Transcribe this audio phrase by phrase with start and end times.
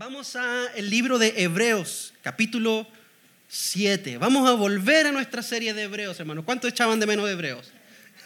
[0.00, 2.86] Vamos a el libro de Hebreos, capítulo
[3.50, 4.16] 7.
[4.16, 6.46] Vamos a volver a nuestra serie de Hebreos, hermanos.
[6.46, 7.70] ¿Cuánto echaban de menos Hebreos?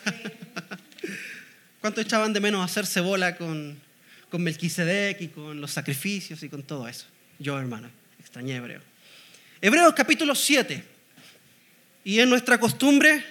[1.81, 3.77] ¿Cuánto echaban de menos hacerse bola con,
[4.31, 7.07] con Melquisedec y con los sacrificios y con todo eso?
[7.41, 8.80] Yo, hermano, extrañé Hebreo.
[9.61, 10.84] Hebreos capítulo 7.
[12.04, 13.25] Y es nuestra costumbre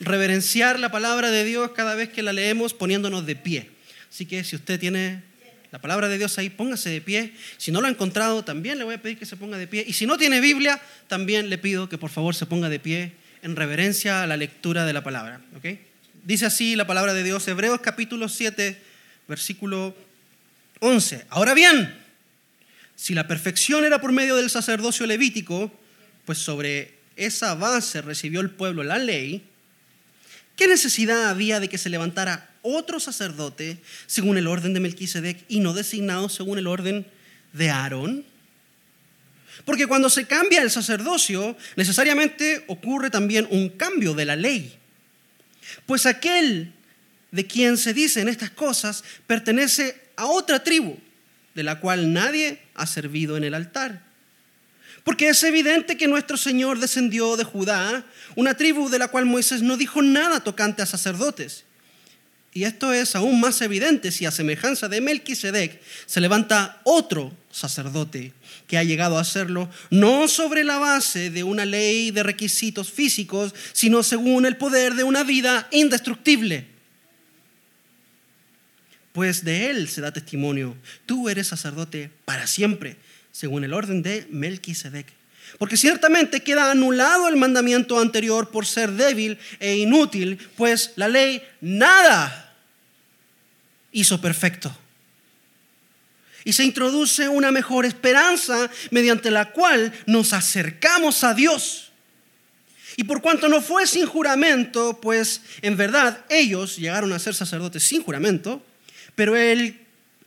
[0.00, 3.70] reverenciar la palabra de Dios cada vez que la leemos poniéndonos de pie.
[4.08, 5.35] Así que si usted tiene
[5.76, 7.34] la palabra de Dios ahí, póngase de pie.
[7.58, 9.84] Si no lo ha encontrado, también le voy a pedir que se ponga de pie.
[9.86, 13.12] Y si no tiene Biblia, también le pido que por favor se ponga de pie
[13.42, 15.38] en reverencia a la lectura de la palabra.
[16.24, 18.80] Dice así la palabra de Dios, Hebreos capítulo 7,
[19.28, 19.94] versículo
[20.80, 21.26] 11.
[21.28, 21.94] Ahora bien,
[22.94, 25.70] si la perfección era por medio del sacerdocio levítico,
[26.24, 29.44] pues sobre esa base recibió el pueblo la ley,
[30.56, 35.60] ¿qué necesidad había de que se levantara otro sacerdote según el orden de Melquisedec y
[35.60, 37.06] no designado según el orden
[37.52, 38.24] de Aarón?
[39.64, 44.76] Porque cuando se cambia el sacerdocio, necesariamente ocurre también un cambio de la ley.
[45.86, 46.72] Pues aquel
[47.30, 50.96] de quien se dicen estas cosas pertenece a otra tribu,
[51.54, 54.02] de la cual nadie ha servido en el altar.
[55.04, 59.62] Porque es evidente que nuestro Señor descendió de Judá, una tribu de la cual Moisés
[59.62, 61.65] no dijo nada tocante a sacerdotes.
[62.56, 68.32] Y esto es aún más evidente si a semejanza de Melquisedec se levanta otro sacerdote
[68.66, 73.54] que ha llegado a hacerlo no sobre la base de una ley de requisitos físicos,
[73.74, 76.66] sino según el poder de una vida indestructible.
[79.12, 82.96] Pues de él se da testimonio, tú eres sacerdote para siempre,
[83.32, 85.12] según el orden de Melquisedec.
[85.58, 91.42] Porque ciertamente queda anulado el mandamiento anterior por ser débil e inútil, pues la ley
[91.60, 92.44] nada
[93.92, 94.76] hizo perfecto.
[96.44, 101.90] Y se introduce una mejor esperanza mediante la cual nos acercamos a Dios.
[102.96, 107.82] Y por cuanto no fue sin juramento, pues en verdad ellos llegaron a ser sacerdotes
[107.82, 108.64] sin juramento,
[109.14, 109.80] pero él,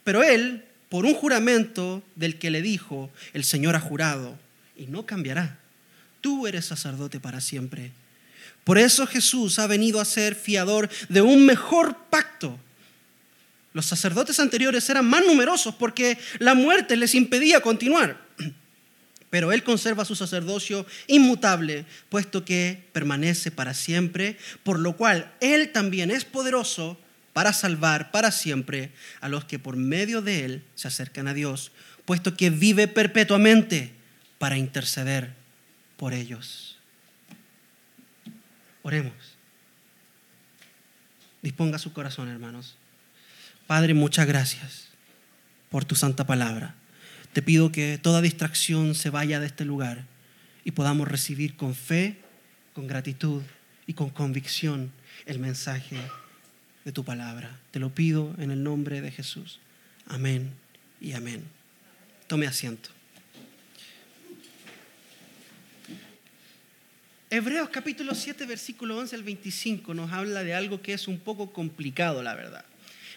[0.04, 4.38] pero él por un juramento del que le dijo, el Señor ha jurado,
[4.76, 5.60] y no cambiará.
[6.22, 7.92] Tú eres sacerdote para siempre.
[8.64, 12.60] Por eso Jesús ha venido a ser fiador de un mejor pacto
[13.74, 18.20] los sacerdotes anteriores eran más numerosos porque la muerte les impedía continuar.
[19.30, 25.72] Pero Él conserva su sacerdocio inmutable, puesto que permanece para siempre, por lo cual Él
[25.72, 27.00] también es poderoso
[27.32, 28.92] para salvar para siempre
[29.22, 31.72] a los que por medio de Él se acercan a Dios,
[32.06, 33.94] puesto que vive perpetuamente
[34.40, 35.36] para interceder
[35.96, 36.80] por ellos.
[38.82, 39.14] Oremos.
[41.44, 42.79] Disponga su corazón, hermanos.
[43.70, 44.88] Padre, muchas gracias
[45.70, 46.74] por tu santa palabra.
[47.34, 50.08] Te pido que toda distracción se vaya de este lugar
[50.66, 52.18] y podamos recibir con fe,
[52.74, 53.44] con gratitud
[53.86, 54.92] y con convicción
[55.28, 55.98] el mensaje
[56.84, 57.60] de tu palabra.
[57.70, 59.60] Te lo pido en el nombre de Jesús.
[60.08, 60.50] Amén
[61.00, 61.44] y amén.
[62.26, 62.90] Tome asiento.
[67.30, 71.54] Hebreos capítulo 7, versículo 11 al 25 nos habla de algo que es un poco
[71.54, 72.66] complicado, la verdad.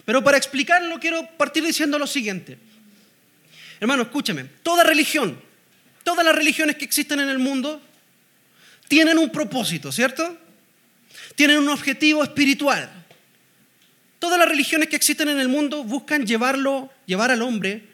[0.04, 2.58] Pero para explicarlo quiero partir diciendo lo siguiente.
[3.80, 5.40] Hermano, escúcheme, toda religión,
[6.04, 7.80] todas las religiones que existen en el mundo
[8.88, 10.38] tienen un propósito, ¿cierto?
[11.34, 12.90] Tienen un objetivo espiritual.
[14.18, 17.88] Todas las religiones que existen en el mundo buscan llevarlo, llevar al hombre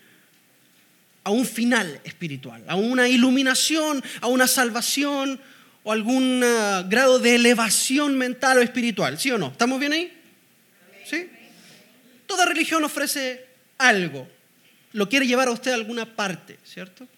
[1.25, 5.41] a un final espiritual, a una iluminación, a una salvación
[5.85, 9.19] o algún ah, grado de elevación mental o espiritual.
[9.19, 9.49] ¿Sí o no?
[9.49, 10.13] ¿Estamos bien ahí?
[11.07, 11.31] ¿Sí?
[12.29, 13.47] Toda religión ofrece
[13.79, 14.29] algo,
[14.93, 17.09] lo quiere llevar a usted a alguna parte, ¿cierto?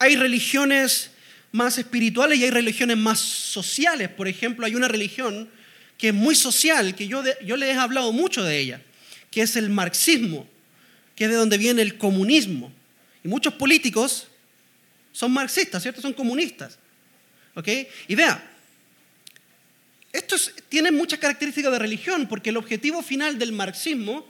[0.00, 1.12] Hay religiones
[1.52, 4.08] más espirituales y hay religiones más sociales.
[4.08, 5.48] Por ejemplo, hay una religión
[5.96, 8.82] que es muy social, que yo, yo les he hablado mucho de ella,
[9.30, 10.48] que es el marxismo,
[11.14, 12.72] que es de donde viene el comunismo.
[13.22, 14.26] Y muchos políticos
[15.12, 16.00] son marxistas, ¿cierto?
[16.00, 16.78] Son comunistas.
[17.54, 17.68] ¿Ok?
[18.08, 18.53] Y vea,
[20.14, 20.36] esto
[20.68, 24.24] tiene muchas características de religión, porque el objetivo final del marxismo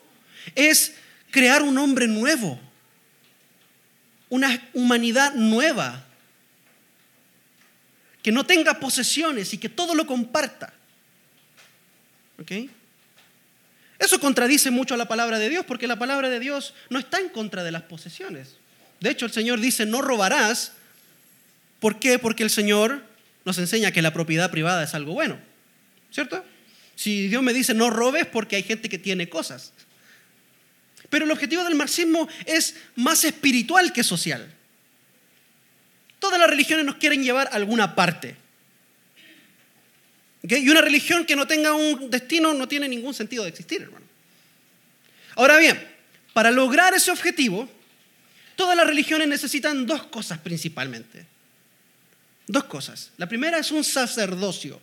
[0.54, 0.94] es
[1.30, 2.58] crear un hombre nuevo,
[4.30, 6.02] una humanidad nueva,
[8.22, 10.72] que no tenga posesiones y que todo lo comparta.
[13.98, 17.20] Eso contradice mucho a la palabra de Dios, porque la palabra de Dios no está
[17.20, 18.56] en contra de las posesiones.
[19.00, 20.72] De hecho, el Señor dice, no robarás.
[21.78, 22.18] ¿Por qué?
[22.18, 23.04] Porque el Señor
[23.44, 25.38] nos enseña que la propiedad privada es algo bueno.
[26.14, 26.44] ¿Cierto?
[26.94, 29.72] Si Dios me dice no robes porque hay gente que tiene cosas.
[31.10, 34.48] Pero el objetivo del marxismo es más espiritual que social.
[36.20, 38.36] Todas las religiones nos quieren llevar a alguna parte.
[40.42, 44.06] Y una religión que no tenga un destino no tiene ningún sentido de existir, hermano.
[45.34, 45.84] Ahora bien,
[46.32, 47.68] para lograr ese objetivo,
[48.54, 51.26] todas las religiones necesitan dos cosas principalmente.
[52.46, 53.10] Dos cosas.
[53.16, 54.80] La primera es un sacerdocio,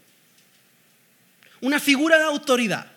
[1.62, 2.88] una figura de autoridad.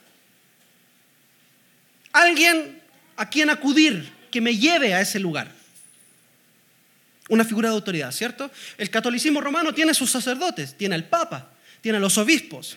[2.13, 2.83] Alguien
[3.17, 5.53] a quien acudir que me lleve a ese lugar.
[7.29, 8.51] Una figura de autoridad, ¿cierto?
[8.77, 12.77] El catolicismo romano tiene sus sacerdotes, tiene al Papa, tiene a los obispos.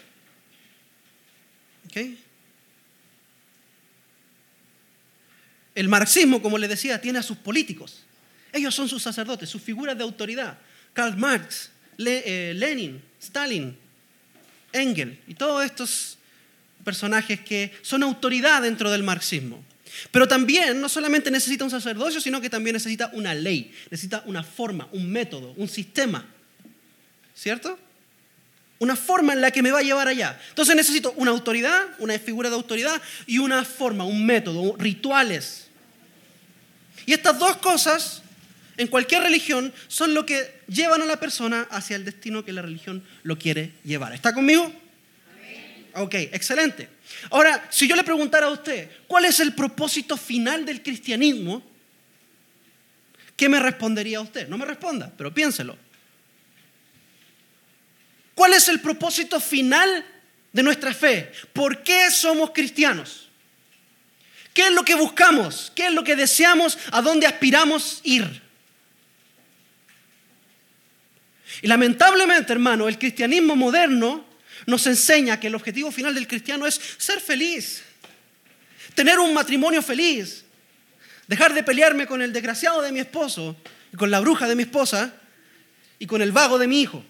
[5.73, 8.03] El marxismo, como les decía, tiene a sus políticos.
[8.51, 10.57] Ellos son sus sacerdotes, sus figuras de autoridad.
[10.93, 13.77] Karl Marx, eh, Lenin, Stalin,
[14.73, 16.17] Engel y todos estos
[16.83, 19.63] personajes que son autoridad dentro del marxismo.
[20.11, 24.43] Pero también no solamente necesita un sacerdocio, sino que también necesita una ley, necesita una
[24.43, 26.25] forma, un método, un sistema.
[27.35, 27.77] ¿Cierto?
[28.79, 30.39] Una forma en la que me va a llevar allá.
[30.49, 35.67] Entonces necesito una autoridad, una figura de autoridad y una forma, un método, rituales.
[37.05, 38.21] Y estas dos cosas,
[38.77, 42.61] en cualquier religión, son lo que llevan a la persona hacia el destino que la
[42.61, 44.13] religión lo quiere llevar.
[44.13, 44.71] ¿Está conmigo?
[45.95, 46.89] Ok, excelente.
[47.31, 51.63] Ahora, si yo le preguntara a usted, ¿cuál es el propósito final del cristianismo?
[53.35, 54.47] ¿Qué me respondería a usted?
[54.47, 55.75] No me responda, pero piénselo.
[58.35, 60.05] ¿Cuál es el propósito final
[60.53, 61.31] de nuestra fe?
[61.53, 63.29] ¿Por qué somos cristianos?
[64.53, 65.71] ¿Qué es lo que buscamos?
[65.75, 66.77] ¿Qué es lo que deseamos?
[66.91, 68.46] ¿A dónde aspiramos ir?
[71.61, 74.25] Y lamentablemente, hermano, el cristianismo moderno
[74.65, 77.83] nos enseña que el objetivo final del cristiano es ser feliz,
[78.93, 80.43] tener un matrimonio feliz,
[81.27, 83.55] dejar de pelearme con el desgraciado de mi esposo,
[83.97, 85.13] con la bruja de mi esposa
[85.99, 87.03] y con el vago de mi hijo.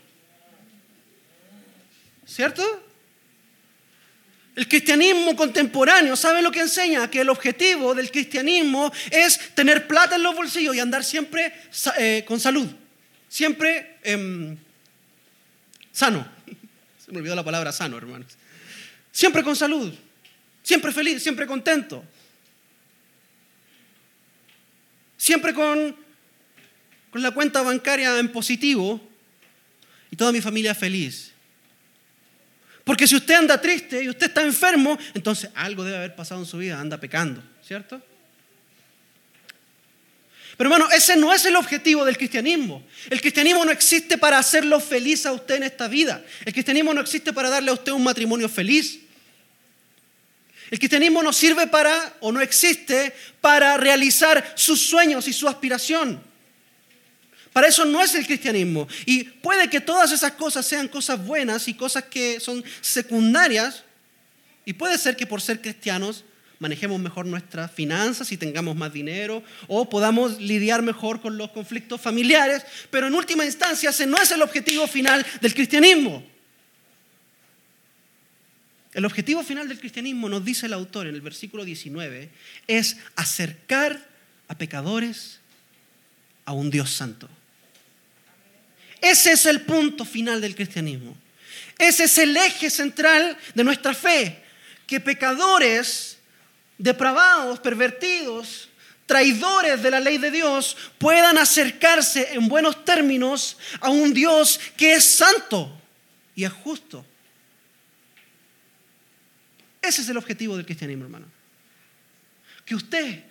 [2.25, 2.83] ¿Cierto?
[4.55, 7.09] El cristianismo contemporáneo, ¿sabe lo que enseña?
[7.09, 11.53] Que el objetivo del cristianismo es tener plata en los bolsillos y andar siempre
[11.99, 12.67] eh, con salud,
[13.29, 14.57] siempre em,
[15.91, 16.25] sano.
[17.05, 18.37] Se me olvidó la palabra sano, hermanos.
[19.11, 19.93] Siempre con salud,
[20.63, 22.03] siempre feliz, siempre contento.
[25.17, 25.95] Siempre con,
[27.09, 29.01] con la cuenta bancaria en positivo
[30.11, 31.31] y toda mi familia feliz.
[32.83, 36.45] Porque si usted anda triste y usted está enfermo, entonces algo debe haber pasado en
[36.45, 38.01] su vida, anda pecando, ¿cierto?
[40.57, 42.83] Pero hermano, ese no es el objetivo del cristianismo.
[43.11, 46.23] El cristianismo no existe para hacerlo feliz a usted en esta vida.
[46.43, 48.99] El cristianismo no existe para darle a usted un matrimonio feliz.
[50.71, 56.21] El cristianismo no sirve para, o no existe, para realizar sus sueños y su aspiración.
[57.53, 58.87] Para eso no es el cristianismo.
[59.05, 63.83] Y puede que todas esas cosas sean cosas buenas y cosas que son secundarias.
[64.65, 66.23] Y puede ser que por ser cristianos
[66.59, 72.01] manejemos mejor nuestras finanzas y tengamos más dinero o podamos lidiar mejor con los conflictos
[72.01, 72.63] familiares.
[72.89, 76.23] Pero en última instancia ese no es el objetivo final del cristianismo.
[78.93, 82.29] El objetivo final del cristianismo, nos dice el autor en el versículo 19,
[82.65, 84.03] es acercar
[84.47, 85.39] a pecadores
[86.45, 87.29] a un Dios santo.
[89.01, 91.15] Ese es el punto final del cristianismo.
[91.77, 94.43] Ese es el eje central de nuestra fe.
[94.87, 96.16] Que pecadores,
[96.77, 98.69] depravados, pervertidos,
[99.05, 104.93] traidores de la ley de Dios puedan acercarse en buenos términos a un Dios que
[104.93, 105.81] es santo
[106.35, 107.03] y es justo.
[109.81, 111.25] Ese es el objetivo del cristianismo, hermano.
[112.65, 113.23] Que usted,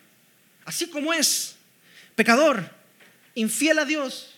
[0.65, 1.57] así como es
[2.15, 2.71] pecador,
[3.35, 4.35] infiel a Dios,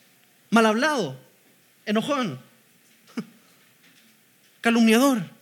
[0.50, 1.18] mal hablado,
[1.86, 2.40] enojón,
[4.60, 5.37] calumniador.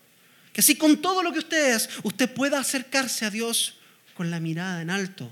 [0.56, 3.76] Que así con todo lo que usted es, usted pueda acercarse a Dios
[4.14, 5.30] con la mirada en alto,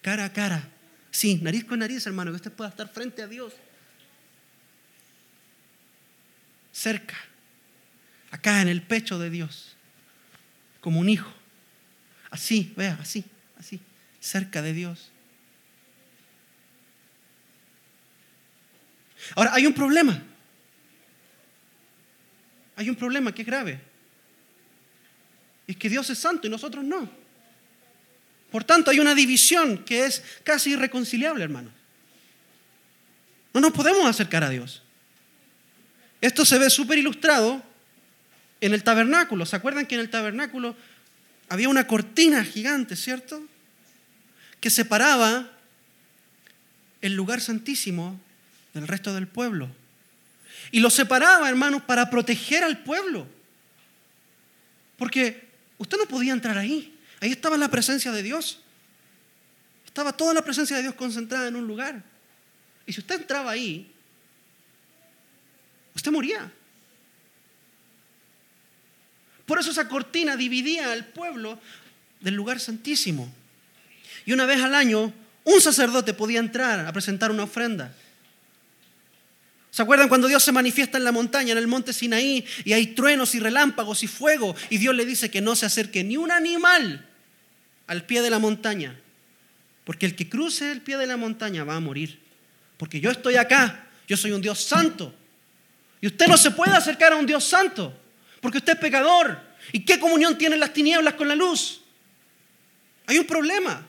[0.00, 0.62] cara a cara.
[1.10, 3.52] Sí, nariz con nariz, hermano, que usted pueda estar frente a Dios.
[6.70, 7.16] Cerca,
[8.30, 9.74] acá en el pecho de Dios,
[10.80, 11.34] como un hijo.
[12.30, 13.24] Así, vea, así,
[13.58, 13.80] así,
[14.20, 15.10] cerca de Dios.
[19.34, 20.22] Ahora, hay un problema.
[22.76, 23.89] Hay un problema que es grave.
[25.70, 27.08] Es que Dios es santo y nosotros no.
[28.50, 31.70] Por tanto, hay una división que es casi irreconciliable, hermano.
[33.54, 34.82] No nos podemos acercar a Dios.
[36.20, 37.62] Esto se ve súper ilustrado
[38.60, 39.46] en el tabernáculo.
[39.46, 40.76] ¿Se acuerdan que en el tabernáculo
[41.48, 43.42] había una cortina gigante, ¿cierto?
[44.60, 45.50] que separaba
[47.00, 48.20] el lugar santísimo
[48.74, 49.68] del resto del pueblo.
[50.70, 53.26] Y lo separaba, hermanos, para proteger al pueblo.
[54.98, 55.48] Porque
[55.80, 56.94] usted no podía entrar ahí.
[57.20, 58.60] Ahí estaba la presencia de Dios.
[59.86, 62.02] Estaba toda la presencia de Dios concentrada en un lugar.
[62.86, 63.90] Y si usted entraba ahí,
[65.94, 66.52] usted moría.
[69.46, 71.58] Por eso esa cortina dividía al pueblo
[72.20, 73.32] del lugar santísimo.
[74.26, 75.12] Y una vez al año,
[75.44, 77.94] un sacerdote podía entrar a presentar una ofrenda.
[79.70, 82.88] ¿Se acuerdan cuando Dios se manifiesta en la montaña, en el monte Sinaí, y hay
[82.88, 86.32] truenos y relámpagos y fuego, y Dios le dice que no se acerque ni un
[86.32, 87.08] animal
[87.86, 88.98] al pie de la montaña?
[89.84, 92.18] Porque el que cruce el pie de la montaña va a morir.
[92.76, 95.14] Porque yo estoy acá, yo soy un Dios santo.
[96.00, 97.96] Y usted no se puede acercar a un Dios santo,
[98.40, 99.38] porque usted es pecador.
[99.72, 101.82] ¿Y qué comunión tienen las tinieblas con la luz?
[103.06, 103.86] Hay un problema.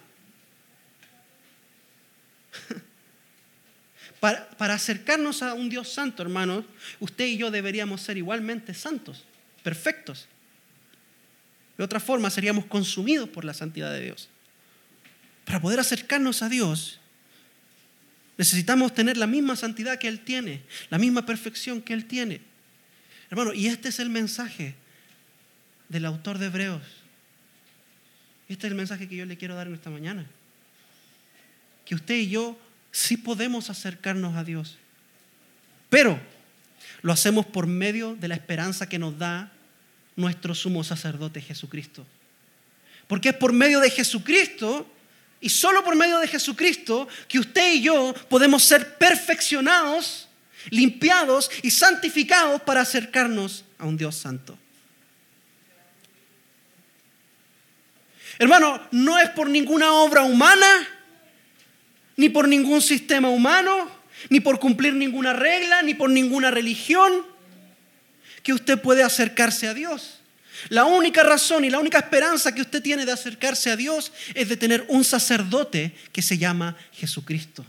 [4.21, 6.63] Para, acercarnos a un Dios santo, hermanos,
[6.99, 9.23] usted y yo deberíamos ser igualmente santos,
[9.63, 10.27] perfectos.
[11.75, 14.29] De otra forma, seríamos consumidos por la santidad de Dios.
[15.43, 16.99] Para poder acercarnos a Dios,
[18.37, 20.61] necesitamos tener la misma santidad que Él tiene,
[20.91, 22.41] la misma perfección que Él tiene.
[23.31, 24.75] Hermano, y este es el mensaje
[25.89, 26.83] del autor de Hebreos.
[28.47, 30.27] Este es el mensaje que yo le quiero dar en esta mañana.
[31.85, 32.59] Que usted y yo
[32.91, 34.77] sí podemos acercarnos a Dios.
[35.89, 36.19] Pero
[37.01, 39.51] lo hacemos por medio de la esperanza que nos da
[40.15, 42.05] nuestro sumo sacerdote Jesucristo.
[43.07, 44.89] Porque es por medio de Jesucristo
[45.39, 50.27] y solo por medio de Jesucristo que usted y yo podemos ser perfeccionados,
[50.69, 54.57] limpiados y santificados para acercarnos a un Dios santo.
[58.37, 60.87] Hermano, no es por ninguna obra humana,
[62.21, 63.89] ni por ningún sistema humano,
[64.29, 67.11] ni por cumplir ninguna regla, ni por ninguna religión,
[68.43, 70.19] que usted puede acercarse a Dios.
[70.69, 74.49] La única razón y la única esperanza que usted tiene de acercarse a Dios es
[74.49, 77.65] de tener un sacerdote que se llama Jesucristo.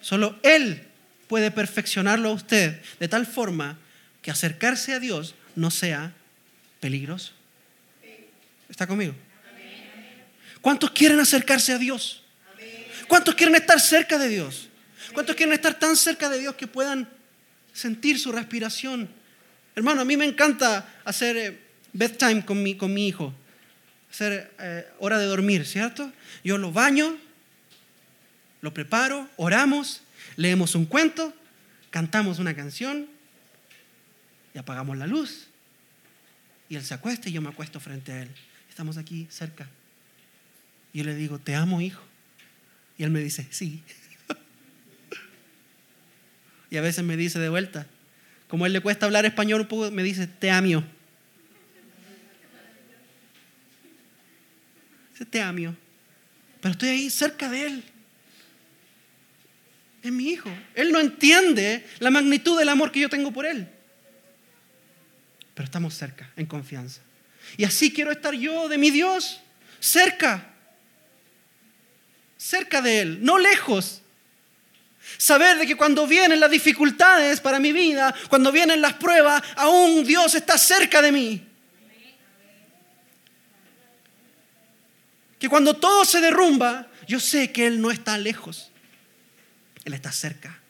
[0.00, 0.82] Solo Él
[1.28, 3.78] puede perfeccionarlo a usted de tal forma
[4.22, 6.14] que acercarse a Dios no sea
[6.80, 7.32] peligroso.
[8.70, 9.14] ¿Está conmigo?
[10.62, 12.22] ¿Cuántos quieren acercarse a Dios?
[13.08, 14.68] ¿Cuántos quieren estar cerca de Dios?
[15.12, 17.08] ¿Cuántos quieren estar tan cerca de Dios que puedan
[17.72, 19.08] sentir su respiración?
[19.74, 21.60] Hermano, a mí me encanta hacer eh,
[21.92, 23.32] bedtime con mi, con mi hijo,
[24.10, 26.12] hacer eh, hora de dormir, ¿cierto?
[26.42, 27.16] Yo lo baño,
[28.60, 30.02] lo preparo, oramos,
[30.36, 31.34] leemos un cuento,
[31.90, 33.06] cantamos una canción
[34.54, 35.48] y apagamos la luz.
[36.68, 38.30] Y él se acuesta y yo me acuesto frente a él.
[38.68, 39.68] Estamos aquí cerca.
[40.92, 42.02] Y yo le digo, te amo, hijo.
[42.98, 43.82] Y él me dice, sí.
[46.70, 47.86] y a veces me dice de vuelta,
[48.48, 50.84] como a él le cuesta hablar español un poco, me dice, te amo.
[55.12, 55.74] Dice, te amo.
[56.60, 57.84] Pero estoy ahí cerca de él.
[60.02, 60.50] Es mi hijo.
[60.74, 63.68] Él no entiende la magnitud del amor que yo tengo por él.
[65.54, 67.00] Pero estamos cerca, en confianza.
[67.56, 69.40] Y así quiero estar yo de mi Dios,
[69.80, 70.55] cerca
[72.36, 74.02] cerca de Él, no lejos.
[75.18, 80.04] Saber de que cuando vienen las dificultades para mi vida, cuando vienen las pruebas, aún
[80.04, 81.46] Dios está cerca de mí.
[85.38, 88.70] Que cuando todo se derrumba, yo sé que Él no está lejos.
[89.84, 90.60] Él está cerca.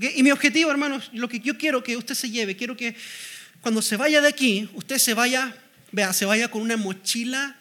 [0.00, 2.96] Y mi objetivo, hermanos, lo que yo quiero que usted se lleve, quiero que
[3.60, 5.54] cuando se vaya de aquí, usted se vaya,
[5.90, 7.56] vea, se vaya con una mochila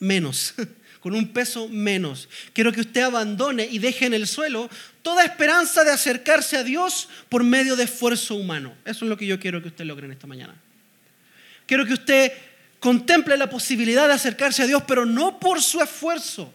[0.00, 0.54] menos,
[1.00, 2.28] con un peso menos.
[2.52, 4.70] Quiero que usted abandone y deje en el suelo
[5.02, 8.74] toda esperanza de acercarse a Dios por medio de esfuerzo humano.
[8.84, 10.54] Eso es lo que yo quiero que usted logre en esta mañana.
[11.66, 12.32] Quiero que usted
[12.80, 16.52] contemple la posibilidad de acercarse a Dios, pero no por su esfuerzo,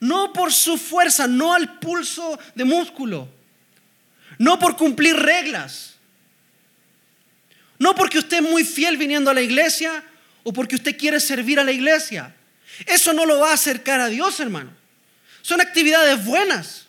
[0.00, 3.28] no por su fuerza, no al pulso de músculo,
[4.38, 5.96] no por cumplir reglas,
[7.78, 10.04] no porque usted es muy fiel viniendo a la iglesia
[10.42, 12.34] o porque usted quiere servir a la iglesia.
[12.86, 14.70] Eso no lo va a acercar a Dios, hermano.
[15.42, 16.86] Son actividades buenas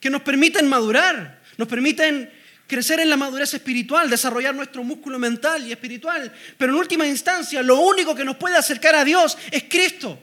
[0.00, 2.30] que nos permiten madurar, nos permiten
[2.66, 6.32] crecer en la madurez espiritual, desarrollar nuestro músculo mental y espiritual.
[6.58, 10.18] Pero en última instancia, lo único que nos puede acercar a Dios es Cristo.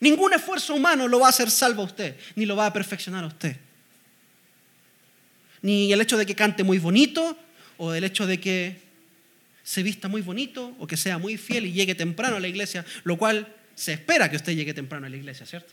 [0.00, 3.24] Ningún esfuerzo humano lo va a hacer salvo a usted, ni lo va a perfeccionar
[3.24, 3.56] a usted.
[5.62, 7.36] Ni el hecho de que cante muy bonito,
[7.76, 8.89] o el hecho de que
[9.62, 12.84] se vista muy bonito o que sea muy fiel y llegue temprano a la iglesia,
[13.04, 15.72] lo cual se espera que usted llegue temprano a la iglesia, ¿cierto?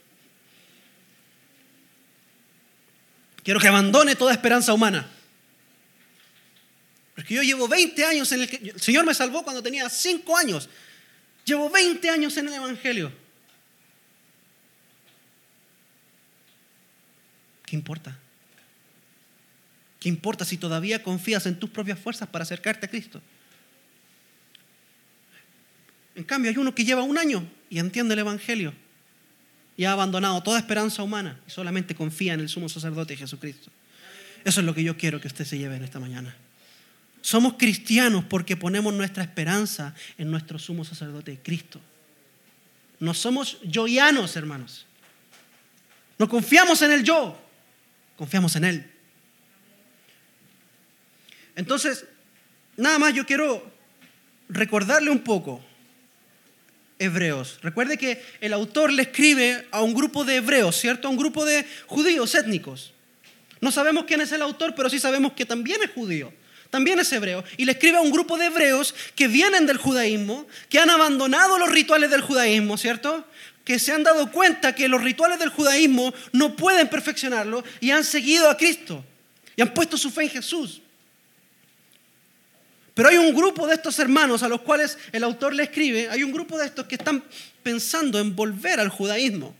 [3.44, 5.10] Quiero que abandone toda esperanza humana.
[7.15, 8.58] Porque yo llevo 20 años en el que...
[8.58, 10.70] El Señor me salvó cuando tenía 5 años.
[11.46, 13.12] Llevo 20 años en el Evangelio.
[17.65, 18.17] ¿Qué importa?
[20.00, 23.22] ¿Qué importa si todavía confías en tus propias fuerzas para acercarte a Cristo?
[26.17, 28.74] En cambio, hay uno que lleva un año y entiende el Evangelio
[29.77, 33.69] y ha abandonado toda esperanza humana y solamente confía en el sumo sacerdote Jesucristo.
[34.43, 36.36] Eso es lo que yo quiero que usted se lleve en esta mañana.
[37.21, 41.79] Somos cristianos porque ponemos nuestra esperanza en nuestro sumo sacerdote Cristo.
[43.00, 44.88] No somos yoianos, hermanos.
[46.17, 47.39] No confiamos en el yo,
[48.15, 48.91] confiamos en Él.
[51.55, 52.05] Entonces,
[52.75, 53.71] nada más yo quiero
[54.50, 55.66] recordarle un poco
[57.00, 57.60] hebreos.
[57.62, 61.08] Recuerde que el autor le escribe a un grupo de hebreos, ¿cierto?
[61.08, 62.94] A un grupo de judíos étnicos.
[63.62, 66.34] No sabemos quién es el autor, pero sí sabemos que también es judío,
[66.70, 67.44] también es hebreo.
[67.58, 71.58] Y le escribe a un grupo de hebreos que vienen del judaísmo, que han abandonado
[71.58, 73.25] los rituales del judaísmo, ¿cierto?
[73.63, 78.04] Que se han dado cuenta que los rituales del judaísmo no pueden perfeccionarlo y han
[78.04, 79.04] seguido a Cristo
[79.56, 80.82] y han puesto su fe en Jesús.
[82.98, 86.24] Pero hay un grupo de estos hermanos a los cuales el autor le escribe, hay
[86.24, 87.24] un grupo de estos que están
[87.62, 89.56] pensando en volver al judaísmo.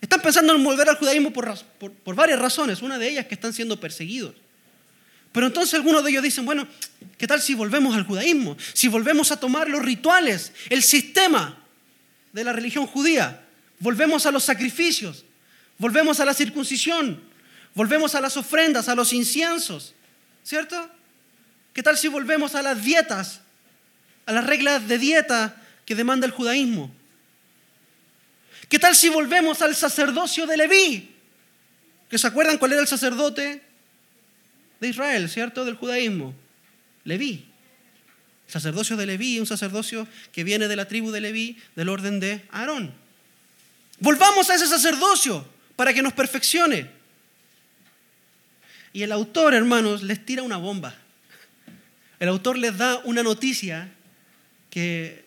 [0.00, 2.80] Están pensando en volver al judaísmo por, varias razones.
[2.80, 4.34] Una de ellas es que están siendo perseguidos.
[5.30, 6.66] Pero entonces algunos de ellos dicen, bueno,
[7.18, 8.56] ¿qué tal si volvemos al judaísmo?
[8.72, 11.62] Si volvemos a tomar los rituales, el sistema
[12.32, 13.44] de la religión judía,
[13.78, 15.26] volvemos a los sacrificios,
[15.76, 17.22] volvemos a la circuncisión,
[17.74, 19.94] volvemos a las ofrendas, a los inciensos,
[20.42, 20.93] ¿cierto?
[21.74, 23.40] ¿Qué tal si volvemos a las dietas,
[24.26, 26.94] a las reglas de dieta que demanda el judaísmo?
[28.68, 31.10] ¿Qué tal si volvemos al sacerdocio de Leví?
[32.08, 33.60] ¿Que se acuerdan cuál era el sacerdote
[34.78, 35.64] de Israel, cierto?
[35.64, 36.32] Del judaísmo.
[37.02, 37.44] Leví.
[38.46, 42.20] El sacerdocio de Leví, un sacerdocio que viene de la tribu de Leví, del orden
[42.20, 42.94] de Aarón.
[43.98, 45.44] Volvamos a ese sacerdocio
[45.74, 46.88] para que nos perfeccione.
[48.92, 50.96] Y el autor, hermanos, les tira una bomba
[52.20, 53.90] el autor les da una noticia
[54.70, 55.24] que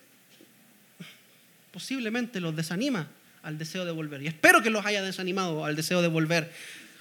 [1.72, 3.08] posiblemente los desanima
[3.42, 4.22] al deseo de volver.
[4.22, 6.52] Y espero que los haya desanimado al deseo de volver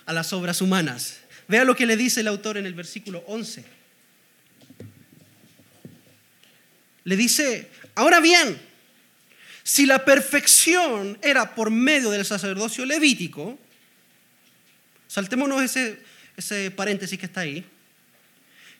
[0.06, 1.20] a las obras humanas.
[1.48, 3.66] Vea lo que le dice el autor en el versículo 11.
[7.06, 8.60] Le dice, ahora bien,
[9.64, 13.58] si la perfección era por medio del sacerdocio levítico,
[15.08, 16.00] saltémonos ese,
[16.36, 17.66] ese paréntesis que está ahí,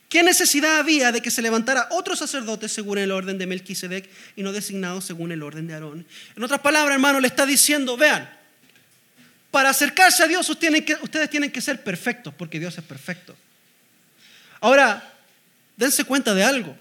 [0.08, 4.42] ¿Qué necesidad había de que se levantara otro sacerdote según el orden de Melquisedec y
[4.42, 6.06] no designado según el orden de Aarón?
[6.34, 8.28] En otras palabras, hermano, le está diciendo, vean,
[9.50, 13.36] para acercarse a Dios ustedes tienen que ser perfectos, porque Dios es perfecto.
[14.60, 15.14] Ahora,
[15.76, 16.76] dense cuenta de algo.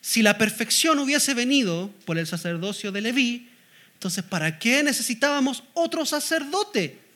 [0.00, 3.48] Si la perfección hubiese venido por el sacerdocio de Leví,
[3.94, 7.07] entonces ¿para qué necesitábamos otro sacerdote?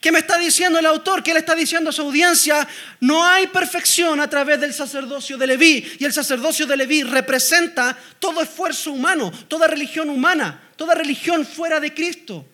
[0.00, 1.24] ¿Qué me está diciendo el autor?
[1.24, 2.66] ¿Qué le está diciendo a su audiencia?
[3.00, 5.84] No hay perfección a través del sacerdocio de Leví.
[5.98, 11.80] Y el sacerdocio de Leví representa todo esfuerzo humano, toda religión humana, toda religión fuera
[11.80, 12.46] de Cristo.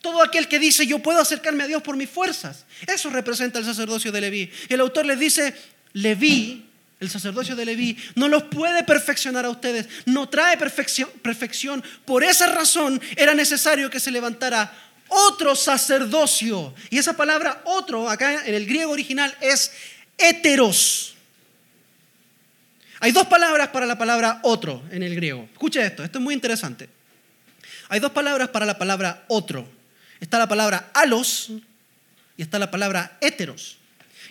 [0.00, 2.66] Todo aquel que dice yo puedo acercarme a Dios por mis fuerzas.
[2.86, 4.50] Eso representa el sacerdocio de Leví.
[4.68, 5.56] Y el autor les dice,
[5.92, 6.66] Leví,
[7.00, 9.88] el sacerdocio de Leví, no los puede perfeccionar a ustedes.
[10.06, 11.10] No trae perfección.
[11.20, 11.82] perfección.
[12.04, 14.72] Por esa razón era necesario que se levantara
[15.08, 16.74] otro sacerdocio.
[16.90, 19.72] Y esa palabra otro, acá en el griego original, es
[20.18, 21.14] heteros.
[23.00, 25.48] Hay dos palabras para la palabra otro en el griego.
[25.52, 26.88] Escuche esto, esto es muy interesante.
[27.88, 29.68] Hay dos palabras para la palabra otro.
[30.20, 31.50] Está la palabra alos
[32.36, 33.76] y está la palabra heteros.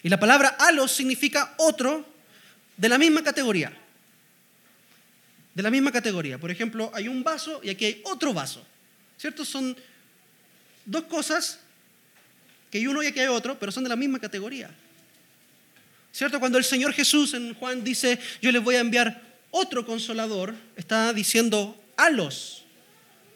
[0.01, 2.05] Y la palabra alos significa otro
[2.75, 3.71] de la misma categoría.
[5.53, 6.39] De la misma categoría.
[6.39, 8.65] Por ejemplo, hay un vaso y aquí hay otro vaso.
[9.17, 9.45] ¿Cierto?
[9.45, 9.77] Son
[10.85, 11.59] dos cosas
[12.71, 14.69] que hay uno y aquí hay otro, pero son de la misma categoría.
[16.11, 16.39] ¿Cierto?
[16.39, 21.13] Cuando el Señor Jesús en Juan dice, yo les voy a enviar otro consolador, está
[21.13, 22.63] diciendo a los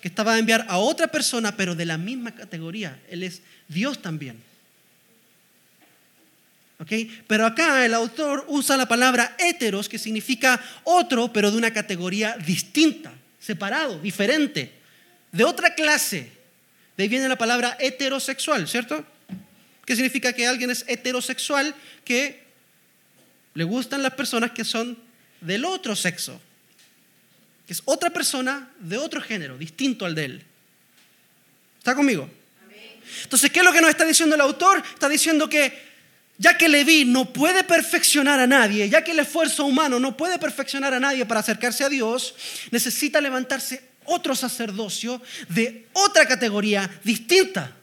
[0.01, 2.99] que estaba a enviar a otra persona, pero de la misma categoría.
[3.09, 4.41] Él es Dios también.
[6.79, 6.91] ¿Ok?
[7.25, 12.37] Pero acá el autor usa la palabra heteros, que significa otro, pero de una categoría
[12.37, 14.73] distinta, separado, diferente,
[15.31, 16.36] de otra clase.
[16.97, 19.05] De ahí viene la palabra heterosexual, ¿cierto?
[19.85, 21.75] ¿Qué significa que alguien es heterosexual?
[22.03, 22.43] Que
[23.53, 24.97] le gustan las personas que son
[25.39, 26.41] del otro sexo,
[27.65, 30.43] que es otra persona de otro género, distinto al de él.
[31.77, 32.29] ¿Está conmigo?
[33.23, 34.83] Entonces, ¿qué es lo que nos está diciendo el autor?
[34.93, 35.87] Está diciendo que
[36.37, 40.37] ya que Leví no puede perfeccionar a nadie, ya que el esfuerzo humano no puede
[40.37, 42.35] perfeccionar a nadie para acercarse a Dios,
[42.71, 47.75] necesita levantarse otro sacerdocio de otra categoría distinta,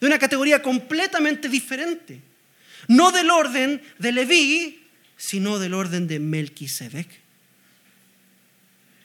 [0.00, 2.20] de una categoría completamente diferente,
[2.88, 4.82] no del orden de Leví,
[5.16, 7.08] sino del orden de Melquisedec.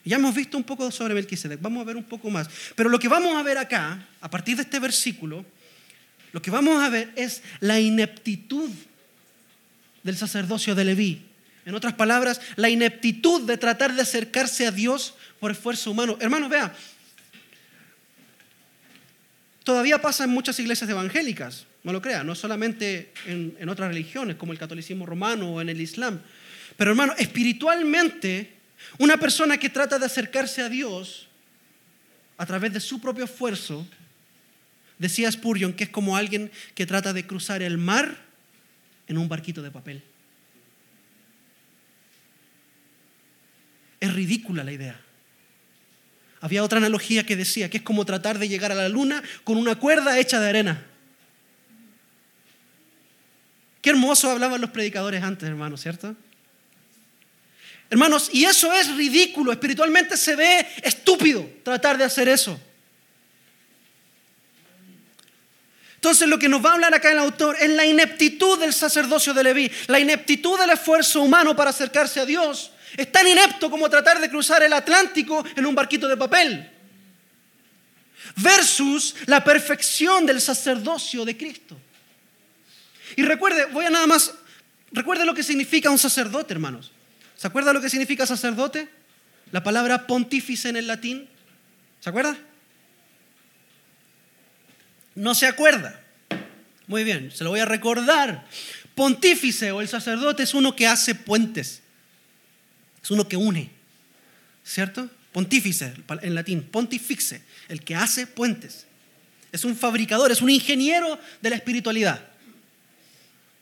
[0.04, 2.48] Ya hemos visto un poco sobre Melquisedec, vamos a ver un poco más.
[2.74, 5.44] Pero lo que vamos a ver acá, a partir de este versículo,
[6.32, 8.70] lo que vamos a ver es la ineptitud
[10.02, 11.27] del sacerdocio de Leví.
[11.68, 16.16] En otras palabras, la ineptitud de tratar de acercarse a Dios por esfuerzo humano.
[16.18, 16.74] Hermanos, vea,
[19.64, 24.52] todavía pasa en muchas iglesias evangélicas, no lo crea, no solamente en, otras religiones como
[24.52, 26.22] el catolicismo romano o en el islam.
[26.78, 28.54] Pero hermano, espiritualmente,
[28.96, 31.28] una persona que trata de acercarse a Dios
[32.38, 33.86] a través de su propio esfuerzo,
[34.98, 38.16] Decía Spurgeon que es como alguien que trata de cruzar el mar
[39.06, 40.02] en un barquito de papel.
[44.00, 45.00] Es ridícula la idea.
[46.40, 49.56] Había otra analogía que decía que es como tratar de llegar a la luna con
[49.56, 50.86] una cuerda hecha de arena.
[53.82, 56.14] Qué hermoso hablaban los predicadores antes, hermanos, ¿cierto?
[57.90, 62.60] Hermanos, y eso es ridículo, espiritualmente se ve estúpido tratar de hacer eso.
[65.94, 69.34] Entonces lo que nos va a hablar acá el autor es la ineptitud del sacerdocio
[69.34, 72.70] de Leví, la ineptitud del esfuerzo humano para acercarse a Dios.
[72.96, 76.70] Es tan inepto como tratar de cruzar el Atlántico en un barquito de papel.
[78.36, 81.76] Versus la perfección del sacerdocio de Cristo.
[83.16, 84.34] Y recuerde, voy a nada más,
[84.92, 86.92] recuerde lo que significa un sacerdote, hermanos.
[87.36, 88.88] ¿Se acuerda lo que significa sacerdote?
[89.52, 91.28] La palabra pontífice en el latín.
[92.00, 92.36] ¿Se acuerda?
[95.18, 96.00] no se acuerda.
[96.86, 98.46] Muy bien, se lo voy a recordar.
[98.94, 101.82] Pontífice o el sacerdote es uno que hace puentes.
[103.02, 103.70] Es uno que une.
[104.64, 105.08] ¿Cierto?
[105.32, 108.86] Pontífice, en latín, pontifixe, el que hace puentes.
[109.52, 112.22] Es un fabricador, es un ingeniero de la espiritualidad.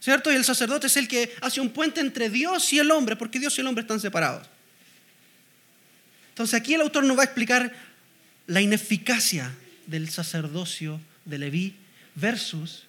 [0.00, 0.32] ¿Cierto?
[0.32, 3.38] Y el sacerdote es el que hace un puente entre Dios y el hombre, porque
[3.38, 4.46] Dios y el hombre están separados.
[6.30, 7.72] Entonces aquí el autor nos va a explicar
[8.46, 9.52] la ineficacia
[9.86, 11.74] del sacerdocio de Leví
[12.14, 12.84] versus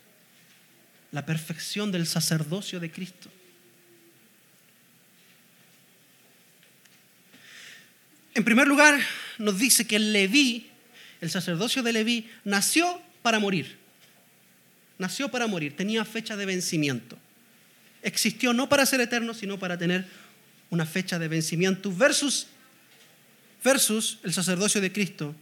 [1.11, 3.29] la perfección del sacerdocio de Cristo.
[8.37, 8.99] En primer lugar,
[9.39, 10.67] nos dice que Leví,
[11.21, 13.79] el sacerdocio de Leví, nació para morir.
[14.99, 17.17] Nació para morir, tenía fecha de vencimiento.
[18.03, 20.05] Existió no para ser eterno, sino para tener
[20.69, 22.45] una fecha de vencimiento versus,
[23.63, 25.33] versus el sacerdocio de Cristo,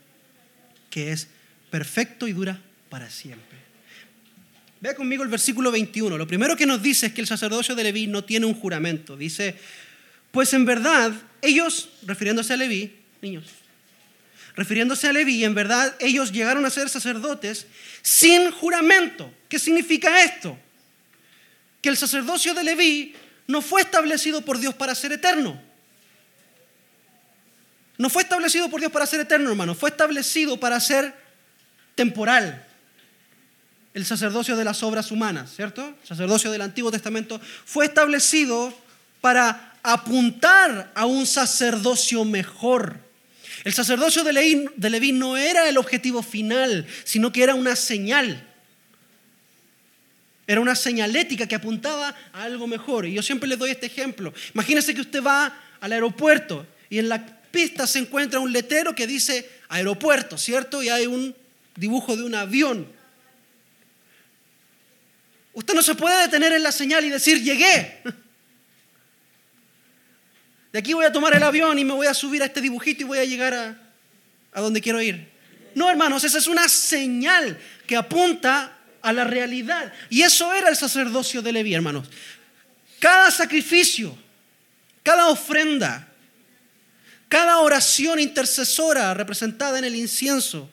[0.90, 1.28] que es
[1.70, 3.58] perfecto y dura para siempre.
[4.80, 6.18] Vea conmigo el versículo 21.
[6.18, 9.18] Lo primero que nos dice es que el sacerdocio de Leví no tiene un juramento.
[9.18, 9.58] Dice,
[10.32, 11.12] pues en verdad
[11.46, 13.46] ellos, refiriéndose a Leví, niños,
[14.56, 17.68] refiriéndose a Leví, en verdad ellos llegaron a ser sacerdotes
[18.02, 19.32] sin juramento.
[19.50, 20.58] ¿Qué significa esto?
[21.82, 23.16] Que el sacerdocio de Leví
[23.48, 25.62] no fue establecido por Dios para ser eterno.
[27.98, 29.74] No fue establecido por Dios para ser eterno, hermano.
[29.74, 31.14] Fue establecido para ser
[31.96, 32.66] temporal
[33.96, 35.88] el sacerdocio de las obras humanas, ¿cierto?
[36.02, 38.78] El sacerdocio del Antiguo Testamento fue establecido
[39.22, 43.00] para apuntar a un sacerdocio mejor.
[43.64, 44.34] El sacerdocio de
[44.90, 48.48] Leví, no era el objetivo final, sino que era una señal.
[50.48, 53.06] Era una señalética que apuntaba a algo mejor.
[53.06, 54.34] Y yo siempre les doy este ejemplo.
[54.54, 59.08] Imagínense que usted va al aeropuerto y en la pista se encuentra un letrero que
[59.08, 60.84] dice aeropuerto, ¿cierto?
[60.84, 61.36] Y hay un
[61.76, 62.88] dibujo de un avión.
[65.54, 68.02] Usted no se puede detener en la señal y decir, llegué.
[70.76, 73.04] De aquí voy a tomar el avión y me voy a subir a este dibujito
[73.04, 73.78] y voy a llegar a,
[74.52, 75.26] a donde quiero ir.
[75.74, 77.58] No, hermanos, esa es una señal
[77.88, 79.94] que apunta a la realidad.
[80.10, 82.10] Y eso era el sacerdocio de Leví, hermanos.
[83.00, 84.18] Cada sacrificio,
[85.02, 86.10] cada ofrenda,
[87.30, 90.70] cada oración intercesora representada en el incienso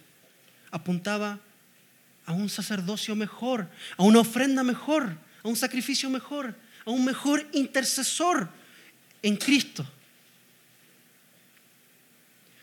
[0.73, 1.39] apuntaba
[2.27, 7.47] a un sacerdocio mejor, a una ofrenda mejor, a un sacrificio mejor, a un mejor
[7.53, 8.49] intercesor
[9.23, 9.87] en Cristo.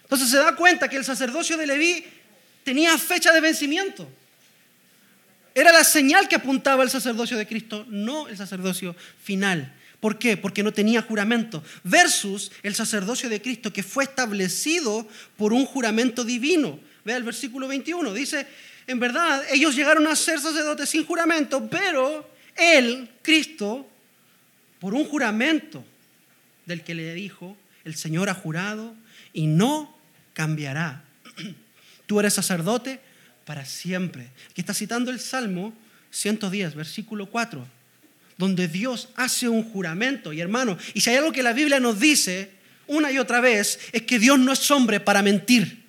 [0.04, 2.04] Entonces se da cuenta que el sacerdocio de Leví
[2.64, 4.10] tenía fecha de vencimiento.
[5.54, 9.74] Era la señal que apuntaba al sacerdocio de Cristo, no el sacerdocio final.
[10.00, 10.38] ¿Por qué?
[10.38, 11.64] Porque no tenía juramento.
[11.84, 16.80] Versus el sacerdocio de Cristo que fue establecido por un juramento divino.
[17.04, 18.14] Vea el versículo 21.
[18.14, 18.48] Dice,
[18.88, 23.88] en verdad, ellos llegaron a ser sacerdotes sin juramento, pero Él, Cristo,
[24.80, 25.84] por un juramento
[26.70, 28.96] del que le dijo, el Señor ha jurado
[29.34, 29.94] y no
[30.34, 31.04] cambiará.
[32.08, 33.02] Tú eres sacerdote
[33.44, 34.30] para siempre.
[34.50, 35.74] Aquí está citando el Salmo
[36.12, 37.68] 110, versículo 4,
[38.38, 40.32] donde Dios hace un juramento.
[40.32, 42.52] Y hermano, y si hay algo que la Biblia nos dice
[42.88, 45.80] una y otra vez, es que Dios no es hombre para mentir.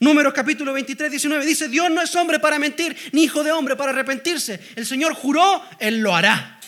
[0.00, 3.76] Números capítulo 23, 19 dice, Dios no es hombre para mentir, ni hijo de hombre
[3.76, 4.58] para arrepentirse.
[4.74, 6.58] El Señor juró, Él lo hará.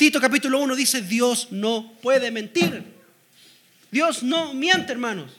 [0.00, 2.82] Tito capítulo 1 dice, Dios no puede mentir.
[3.90, 5.30] Dios no miente, hermanos.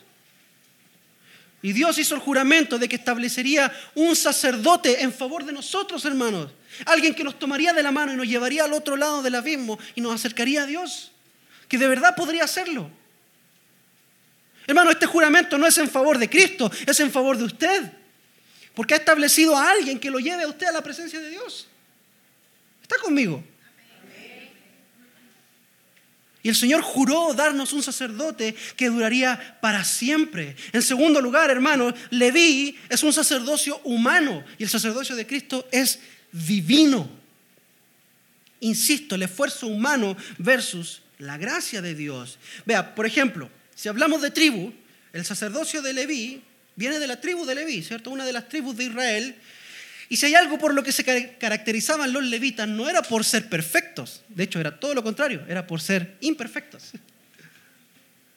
[1.62, 6.52] Y Dios hizo el juramento de que establecería un sacerdote en favor de nosotros, hermanos.
[6.86, 9.80] Alguien que nos tomaría de la mano y nos llevaría al otro lado del abismo
[9.96, 11.10] y nos acercaría a Dios.
[11.66, 12.88] Que de verdad podría hacerlo.
[14.68, 17.90] Hermano, este juramento no es en favor de Cristo, es en favor de usted.
[18.74, 21.66] Porque ha establecido a alguien que lo lleve a usted a la presencia de Dios.
[22.80, 23.42] ¿Está conmigo?
[26.42, 30.56] Y el Señor juró darnos un sacerdote que duraría para siempre.
[30.72, 36.00] En segundo lugar, hermano, Leví es un sacerdocio humano y el sacerdocio de Cristo es
[36.32, 37.08] divino.
[38.60, 42.38] Insisto, el esfuerzo humano versus la gracia de Dios.
[42.66, 44.72] Vea, por ejemplo, si hablamos de tribu,
[45.12, 46.42] el sacerdocio de Leví
[46.74, 48.10] viene de la tribu de Leví, ¿cierto?
[48.10, 49.36] Una de las tribus de Israel
[50.12, 53.48] y si hay algo por lo que se caracterizaban los levitas, no era por ser
[53.48, 56.90] perfectos, de hecho era todo lo contrario, era por ser imperfectos.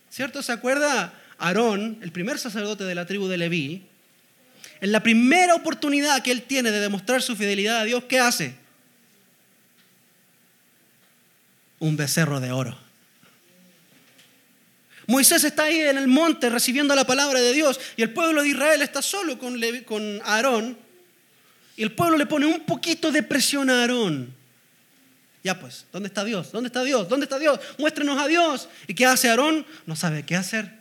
[0.09, 0.41] ¿Cierto?
[0.41, 3.83] ¿Se acuerda Aarón, el primer sacerdote de la tribu de Leví?
[4.79, 8.55] En la primera oportunidad que él tiene de demostrar su fidelidad a Dios, ¿qué hace?
[11.79, 12.79] Un becerro de oro.
[15.07, 18.47] Moisés está ahí en el monte recibiendo la palabra de Dios y el pueblo de
[18.47, 20.84] Israel está solo con, Aarón
[21.77, 24.33] y el pueblo le pone un poquito de presión a Aarón.
[25.43, 26.51] Ya pues, ¿dónde está Dios?
[26.51, 27.07] ¿Dónde está Dios?
[27.07, 27.59] ¿Dónde está Dios?
[27.77, 28.67] Muéstrenos a Dios.
[28.87, 29.65] ¿Y qué hace Aarón?
[29.85, 30.71] No sabe qué hacer.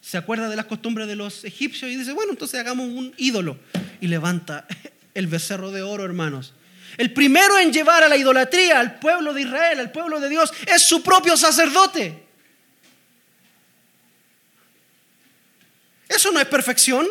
[0.00, 3.58] Se acuerda de las costumbres de los egipcios y dice, bueno, entonces hagamos un ídolo.
[4.00, 4.66] Y levanta
[5.14, 6.54] el becerro de oro, hermanos.
[6.96, 10.52] El primero en llevar a la idolatría al pueblo de Israel, al pueblo de Dios,
[10.66, 12.22] es su propio sacerdote.
[16.08, 17.06] ¿Eso no es perfección?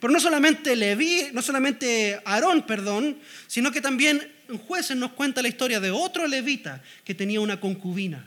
[0.00, 5.42] Pero no solamente Leví, no solamente Aarón, perdón, sino que también en jueces nos cuenta
[5.42, 8.26] la historia de otro levita que tenía una concubina.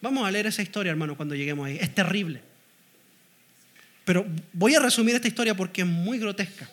[0.00, 1.78] Vamos a leer esa historia, hermano, cuando lleguemos ahí.
[1.80, 2.40] Es terrible.
[4.04, 6.70] Pero voy a resumir esta historia porque es muy grotesca.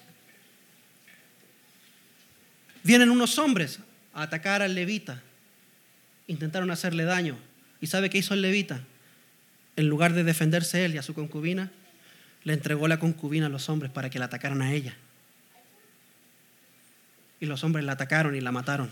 [2.83, 3.79] Vienen unos hombres
[4.13, 5.21] a atacar al levita.
[6.27, 7.37] Intentaron hacerle daño.
[7.81, 8.81] ¿Y sabe qué hizo el levita?
[9.75, 11.71] En lugar de defenderse él y a su concubina,
[12.45, 14.95] le entregó la concubina a los hombres para que la atacaran a ella.
[17.39, 18.89] Y los hombres la atacaron y la mataron.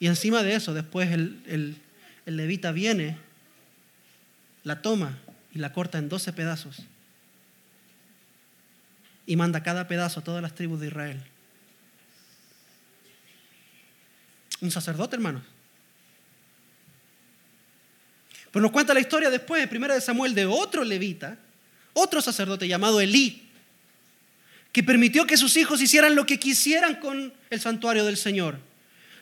[0.00, 1.80] Y encima de eso, después el,
[2.26, 3.16] levita viene,
[4.64, 5.16] la toma
[5.54, 6.82] y la corta en doce pedazos.
[9.24, 11.22] Y manda cada pedazo a todas las tribus de Israel.
[14.60, 15.40] Un sacerdote, hermano.
[18.50, 21.38] Pero nos cuenta la historia después, primera de Samuel, de otro levita
[21.94, 23.48] otro sacerdote llamado Elí,
[24.72, 28.58] que permitió que sus hijos hicieran lo que quisieran con el santuario del Señor.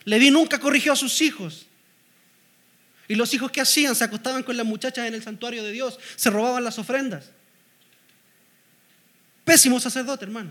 [0.04, 1.66] Leví nunca corrigió a sus hijos.
[3.06, 5.98] Y los hijos que hacían se acostaban con las muchachas en el santuario de Dios,
[6.16, 7.30] se robaban las ofrendas.
[9.44, 10.50] Pésimo sacerdote, hermano.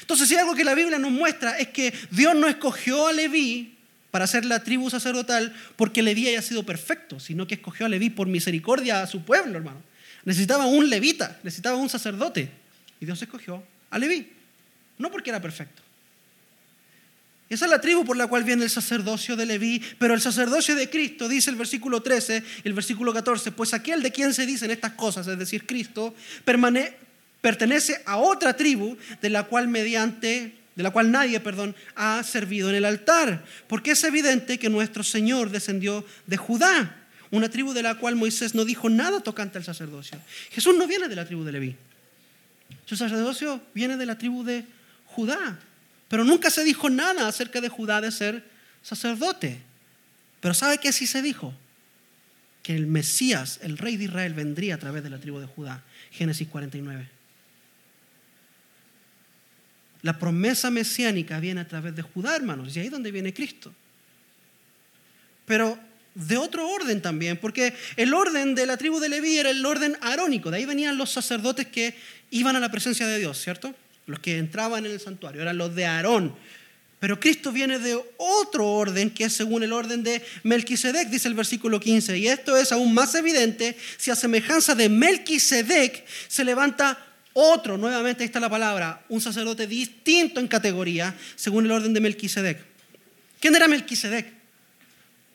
[0.00, 3.76] Entonces, si algo que la Biblia nos muestra es que Dios no escogió a Leví
[4.10, 8.10] para ser la tribu sacerdotal porque Leví haya sido perfecto, sino que escogió a Leví
[8.10, 9.82] por misericordia a su pueblo, hermano.
[10.24, 12.50] Necesitaba un levita, necesitaba un sacerdote.
[13.00, 14.32] Y Dios escogió a Leví.
[14.98, 15.82] No porque era perfecto.
[17.50, 20.74] Esa es la tribu por la cual viene el sacerdocio de Leví, pero el sacerdocio
[20.74, 24.46] de Cristo, dice el versículo 13 y el versículo 14, pues aquel de quien se
[24.46, 26.14] dicen estas cosas, es decir, Cristo,
[27.40, 32.68] pertenece a otra tribu de la cual mediante de la cual nadie, perdón, ha servido
[32.68, 37.03] en el altar, porque es evidente que nuestro Señor descendió de Judá
[37.34, 40.18] una tribu de la cual Moisés no dijo nada tocante al sacerdocio.
[40.50, 41.76] Jesús no viene de la tribu de Leví.
[42.84, 44.64] Su sacerdocio viene de la tribu de
[45.06, 45.58] Judá.
[46.08, 48.44] Pero nunca se dijo nada acerca de Judá de ser
[48.82, 49.60] sacerdote.
[50.40, 51.54] Pero ¿sabe qué sí se dijo?
[52.64, 55.84] que el Mesías, el rey de Israel, vendría a través de la tribu de Judá.
[56.10, 57.06] Génesis 49.
[60.00, 63.70] La promesa mesiánica viene a través de Judá, hermanos, y ahí es donde viene Cristo.
[65.44, 65.78] Pero
[66.14, 69.96] de otro orden también, porque el orden de la tribu de Leví era el orden
[70.00, 71.94] arónico, de ahí venían los sacerdotes que
[72.30, 73.74] iban a la presencia de Dios, ¿cierto?
[74.06, 76.34] Los que entraban en el santuario, eran los de Aarón.
[77.00, 81.34] Pero Cristo viene de otro orden que es según el orden de Melquisedec, dice el
[81.34, 82.16] versículo 15.
[82.16, 86.98] Y esto es aún más evidente si a semejanza de Melquisedec se levanta
[87.34, 92.00] otro, nuevamente ahí está la palabra, un sacerdote distinto en categoría según el orden de
[92.00, 92.58] Melquisedec.
[93.40, 94.33] ¿Quién era Melquisedec?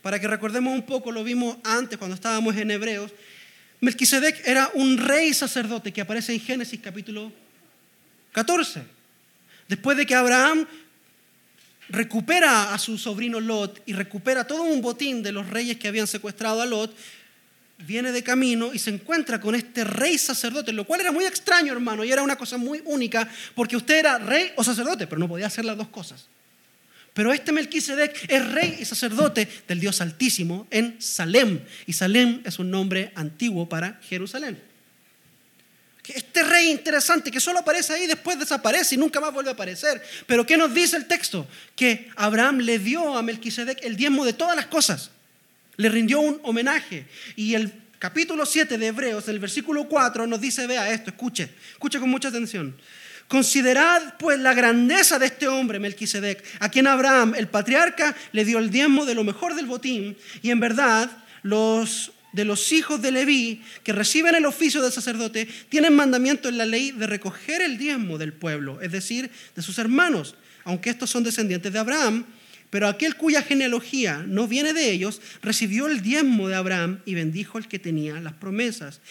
[0.01, 3.12] Para que recordemos un poco, lo vimos antes cuando estábamos en Hebreos.
[3.81, 7.31] Melquisedec era un rey sacerdote que aparece en Génesis capítulo
[8.31, 8.83] 14.
[9.67, 10.65] Después de que Abraham
[11.89, 16.07] recupera a su sobrino Lot y recupera todo un botín de los reyes que habían
[16.07, 16.95] secuestrado a Lot,
[17.79, 21.73] viene de camino y se encuentra con este rey sacerdote, lo cual era muy extraño,
[21.73, 25.27] hermano, y era una cosa muy única, porque usted era rey o sacerdote, pero no
[25.27, 26.27] podía hacer las dos cosas.
[27.19, 31.60] Pero este Melquisedec es rey y sacerdote del Dios Altísimo en Salem.
[31.86, 34.58] Y Salem es un nombre antiguo para Jerusalén.
[36.08, 40.01] Este rey interesante que solo aparece ahí, después desaparece y nunca más vuelve a aparecer.
[40.27, 41.45] Pero ¿qué nos dice el texto?
[41.75, 45.12] Que Abraham le dio a Melquisedec el diezmo de todas las cosas.
[45.75, 47.05] Le rindió un homenaje.
[47.36, 51.99] Y el capítulo 7 de Hebreos, el versículo 4, nos dice, vea esto, escuche, escuche
[51.99, 52.77] con mucha atención.
[53.29, 58.57] Considerad pues la grandeza de este hombre, Melquisedec, a quien Abraham, el patriarca, le dio
[58.57, 61.11] el diezmo de lo mejor del botín, y en verdad
[61.43, 66.57] los de los hijos de Leví que reciben el oficio de sacerdote tienen mandamiento en
[66.57, 71.11] la ley de recoger el diezmo del pueblo, es decir, de sus hermanos, aunque estos
[71.11, 72.25] son descendientes de Abraham,
[72.71, 77.59] pero aquel cuya genealogía no viene de ellos, recibió el diezmo de Abraham y bendijo
[77.59, 79.01] al que tenía las promesas.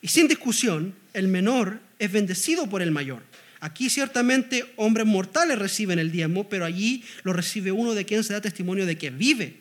[0.00, 3.22] Y sin discusión, el menor es bendecido por el mayor.
[3.60, 8.32] Aquí ciertamente hombres mortales reciben el diezmo, pero allí lo recibe uno de quien se
[8.32, 9.56] da testimonio de que vive.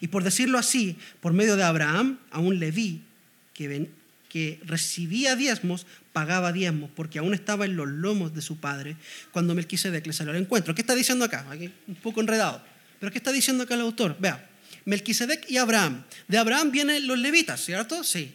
[0.00, 3.02] Y por decirlo así, por medio de Abraham, a un Leví
[3.52, 8.96] que, recibía diezmos, pagaba diezmos, porque aún estaba en los lomos de su padre
[9.30, 10.74] cuando Melquisedec le salió al encuentro.
[10.74, 11.46] ¿Qué está diciendo acá?
[11.50, 12.60] Aquí un poco enredado.
[12.98, 14.16] Pero ¿qué está diciendo acá el autor?
[14.18, 14.48] Vea,
[14.86, 16.04] Melquisedec y Abraham.
[16.26, 18.02] De Abraham vienen los levitas, ¿cierto?
[18.02, 18.32] Sí.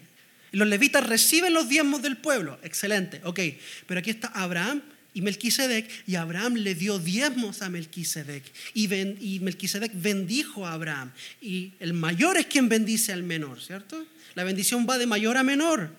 [0.51, 2.59] Los levitas reciben los diezmos del pueblo.
[2.63, 3.39] Excelente, ok.
[3.85, 4.81] Pero aquí está Abraham
[5.13, 11.12] y Melquisedec, y Abraham le dio diezmos a Melquisedec, y, y Melquisedec bendijo a Abraham.
[11.41, 14.05] Y el mayor es quien bendice al menor, ¿cierto?
[14.35, 15.91] La bendición va de mayor a menor.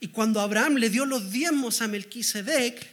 [0.00, 2.86] Y cuando Abraham le dio los diezmos a Melquisedec,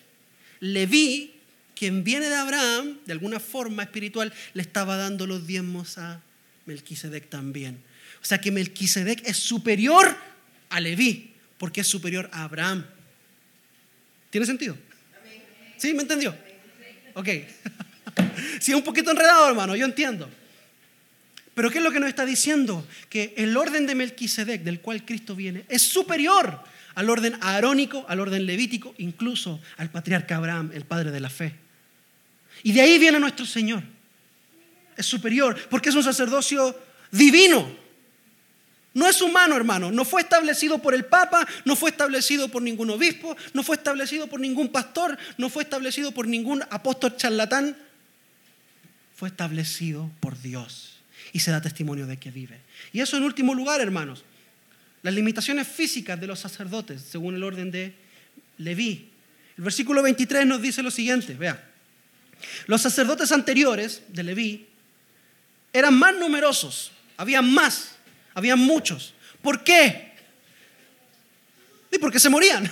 [0.61, 1.33] vi
[1.75, 6.21] quien viene de Abraham, de alguna forma espiritual, le estaba dando los diezmos a
[6.65, 7.83] Melquisedec también.
[8.21, 10.15] O sea que Melquisedec es superior
[10.69, 12.85] a Leví, porque es superior a Abraham.
[14.29, 14.77] ¿Tiene sentido?
[15.77, 15.93] ¿Sí?
[15.93, 16.35] ¿Me entendió?
[17.15, 17.27] Ok.
[18.59, 20.29] sí, un poquito enredado, hermano, yo entiendo.
[21.53, 22.87] Pero ¿qué es lo que nos está diciendo?
[23.09, 26.63] Que el orden de Melquisedec, del cual Cristo viene, es superior
[26.95, 31.55] al orden arónico, al orden levítico, incluso al patriarca Abraham, el padre de la fe.
[32.63, 33.83] Y de ahí viene nuestro Señor.
[34.95, 36.77] Es superior, porque es un sacerdocio
[37.11, 37.80] divino.
[38.93, 39.91] No es humano, hermano.
[39.91, 44.27] No fue establecido por el Papa, no fue establecido por ningún obispo, no fue establecido
[44.27, 47.77] por ningún pastor, no fue establecido por ningún apóstol charlatán.
[49.15, 50.97] Fue establecido por Dios
[51.31, 52.59] y se da testimonio de que vive.
[52.91, 54.25] Y eso en último lugar, hermanos,
[55.03, 57.95] las limitaciones físicas de los sacerdotes, según el orden de
[58.57, 59.09] Leví.
[59.57, 61.69] El versículo 23 nos dice lo siguiente, vea.
[62.67, 64.67] Los sacerdotes anteriores de Leví
[65.71, 67.95] eran más numerosos, había más
[68.33, 69.13] había muchos.
[69.41, 70.11] ¿Por qué?
[71.91, 72.69] Y porque se morían.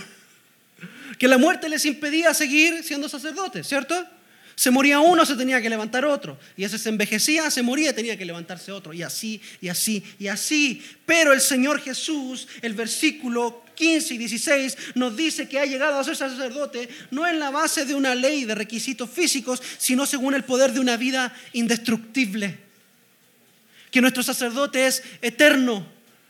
[1.17, 4.07] Que la muerte les impedía seguir siendo sacerdotes, ¿cierto?
[4.55, 6.37] Se moría uno, se tenía que levantar otro.
[6.55, 8.93] Y ese se envejecía, se moría, tenía que levantarse otro.
[8.93, 10.83] Y así, y así, y así.
[11.05, 16.03] Pero el Señor Jesús, el versículo 15 y 16, nos dice que ha llegado a
[16.03, 20.43] ser sacerdote no en la base de una ley de requisitos físicos, sino según el
[20.43, 22.68] poder de una vida indestructible
[23.91, 25.85] que nuestro sacerdote es eterno,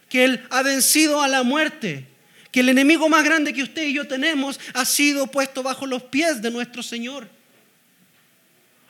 [0.09, 2.07] que Él ha vencido a la muerte,
[2.51, 6.03] que el enemigo más grande que usted y yo tenemos ha sido puesto bajo los
[6.03, 7.29] pies de nuestro Señor.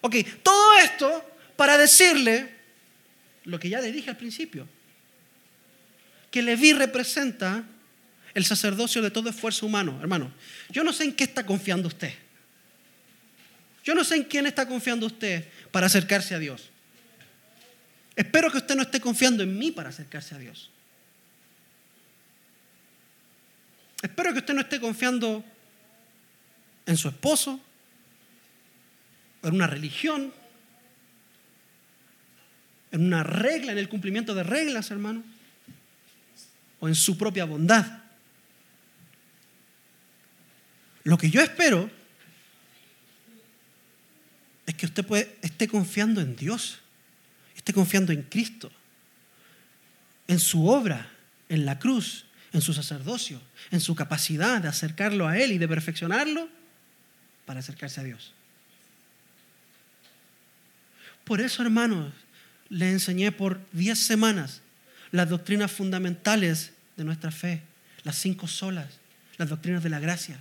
[0.01, 2.49] Ok, todo esto para decirle
[3.43, 4.67] lo que ya le dije al principio,
[6.31, 7.65] que Leví representa
[8.33, 9.97] el sacerdocio de todo esfuerzo humano.
[9.99, 10.31] Hermano,
[10.69, 12.13] yo no sé en qué está confiando usted.
[13.83, 16.69] Yo no sé en quién está confiando usted para acercarse a Dios.
[18.19, 20.69] Espero que usted no esté confiando en mí para acercarse a Dios.
[24.01, 25.41] Espero que usted no esté confiando
[26.85, 27.61] en su esposo,
[29.41, 30.33] en una religión,
[32.91, 35.23] en una regla, en el cumplimiento de reglas, hermano,
[36.81, 38.03] o en su propia bondad.
[41.05, 41.89] Lo que yo espero
[44.65, 45.05] es que usted
[45.41, 46.81] esté confiando en Dios,
[47.59, 48.71] esté confiando en Cristo,
[50.27, 51.11] en su obra,
[51.49, 55.67] en la cruz, en su sacerdocio, en su capacidad de acercarlo a Él y de
[55.67, 56.49] perfeccionarlo
[57.45, 58.33] para acercarse a Dios.
[61.25, 62.13] Por eso, hermanos,
[62.69, 64.61] le enseñé por 10 semanas
[65.11, 67.61] las doctrinas fundamentales de nuestra fe,
[68.03, 68.87] las cinco solas,
[69.37, 70.39] las doctrinas de la gracia,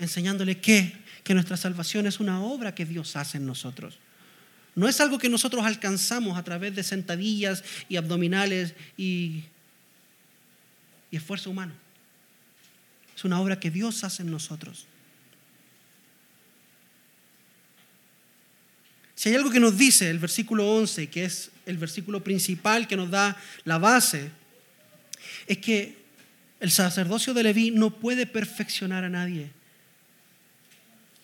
[0.00, 4.00] enseñándole que, que nuestra salvación es una obra que Dios hace en nosotros.
[4.76, 9.42] No es algo que nosotros alcanzamos a través de sentadillas y abdominales y
[11.10, 11.72] y esfuerzo humano.
[13.14, 14.86] Es una obra que Dios hace en nosotros.
[19.14, 22.96] Si hay algo que nos dice el versículo 11, que es el versículo principal que
[22.96, 24.30] nos da la base,
[25.46, 25.96] es que
[26.60, 29.50] el sacerdocio de Leví no puede perfeccionar a nadie.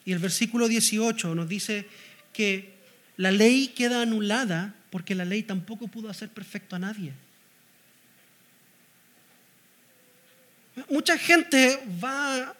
[0.04, 1.86] Y el versículo 18 nos dice
[2.32, 2.71] que
[3.22, 7.12] la ley queda anulada porque la ley tampoco pudo hacer perfecto a nadie.
[10.90, 12.52] Mucha gente va,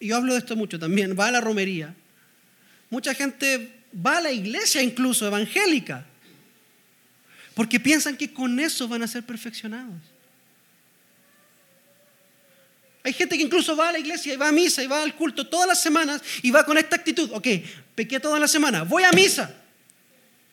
[0.00, 1.94] y yo hablo de esto mucho también, va a la romería.
[2.90, 6.04] Mucha gente va a la iglesia incluso evangélica,
[7.54, 10.02] porque piensan que con eso van a ser perfeccionados.
[13.04, 15.14] Hay gente que incluso va a la iglesia y va a misa y va al
[15.14, 17.30] culto todas las semanas y va con esta actitud.
[17.32, 17.46] Ok,
[17.94, 19.61] pequé toda la semana, voy a misa,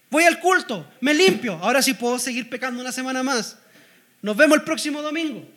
[0.10, 3.58] voy al culto, me limpio, ahora sí puedo seguir pecando una semana más.
[4.22, 5.48] Nos vemos el próximo domingo.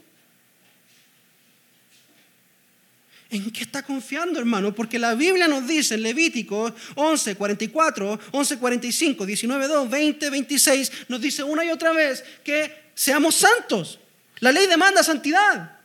[3.32, 4.74] ¿En qué está confiando, hermano?
[4.74, 10.92] Porque la Biblia nos dice en Levítico 11, 44, 11, 45, 19, 2, 20, 26,
[11.08, 13.98] nos dice una y otra vez que seamos santos.
[14.40, 15.78] La ley demanda santidad.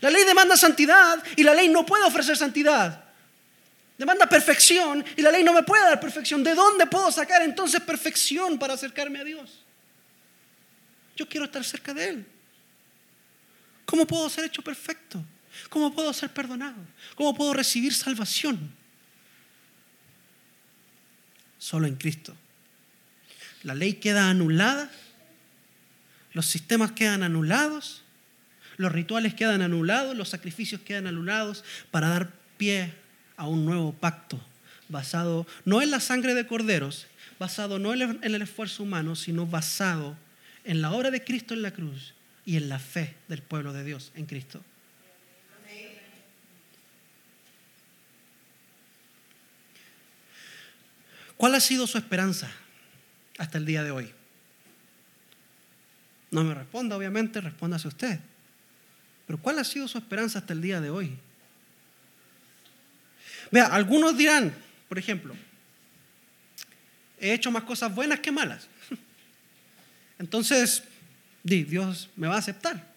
[0.00, 3.09] La ley demanda santidad y la ley no puede ofrecer santidad.
[4.00, 6.42] Demanda perfección y la ley no me puede dar perfección.
[6.42, 9.60] ¿De dónde puedo sacar entonces perfección para acercarme a Dios?
[11.18, 12.26] Yo quiero estar cerca de Él.
[13.84, 15.22] ¿Cómo puedo ser hecho perfecto?
[15.68, 16.78] ¿Cómo puedo ser perdonado?
[17.14, 18.72] ¿Cómo puedo recibir salvación?
[21.58, 22.34] Solo en Cristo.
[23.64, 24.90] La ley queda anulada,
[26.32, 28.00] los sistemas quedan anulados,
[28.78, 32.94] los rituales quedan anulados, los sacrificios quedan anulados para dar pie
[33.40, 34.38] a un nuevo pacto
[34.90, 37.06] basado no en la sangre de corderos,
[37.38, 40.14] basado no en el esfuerzo humano, sino basado
[40.64, 42.12] en la obra de Cristo en la cruz
[42.44, 44.60] y en la fe del pueblo de Dios en Cristo.
[51.38, 52.50] ¿Cuál ha sido su esperanza
[53.38, 54.12] hasta el día de hoy?
[56.30, 58.20] No me responda, obviamente, respóndase usted.
[59.26, 61.16] Pero ¿cuál ha sido su esperanza hasta el día de hoy?
[63.50, 64.54] Vea, algunos dirán,
[64.88, 65.34] por ejemplo,
[67.18, 68.68] he hecho más cosas buenas que malas.
[70.18, 70.82] Entonces,
[71.42, 72.90] Dios me va a aceptar.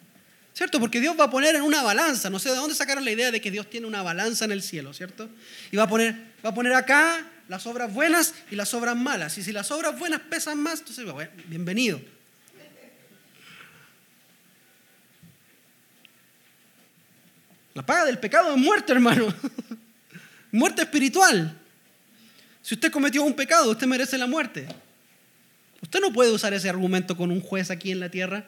[0.54, 0.80] ¿Cierto?
[0.80, 2.30] Porque Dios va a poner en una balanza.
[2.30, 4.62] No sé de dónde sacaron la idea de que Dios tiene una balanza en el
[4.62, 5.28] cielo, ¿cierto?
[5.72, 9.36] Y va a poner, va a poner acá las obras buenas y las obras malas.
[9.40, 11.06] Y si las obras buenas pesan más, entonces,
[11.48, 12.00] bienvenido.
[17.74, 19.34] La paga del pecado es muerte, hermano.
[20.54, 21.60] muerte espiritual.
[22.62, 24.68] Si usted cometió un pecado, usted merece la muerte.
[25.82, 28.46] Usted no puede usar ese argumento con un juez aquí en la tierra.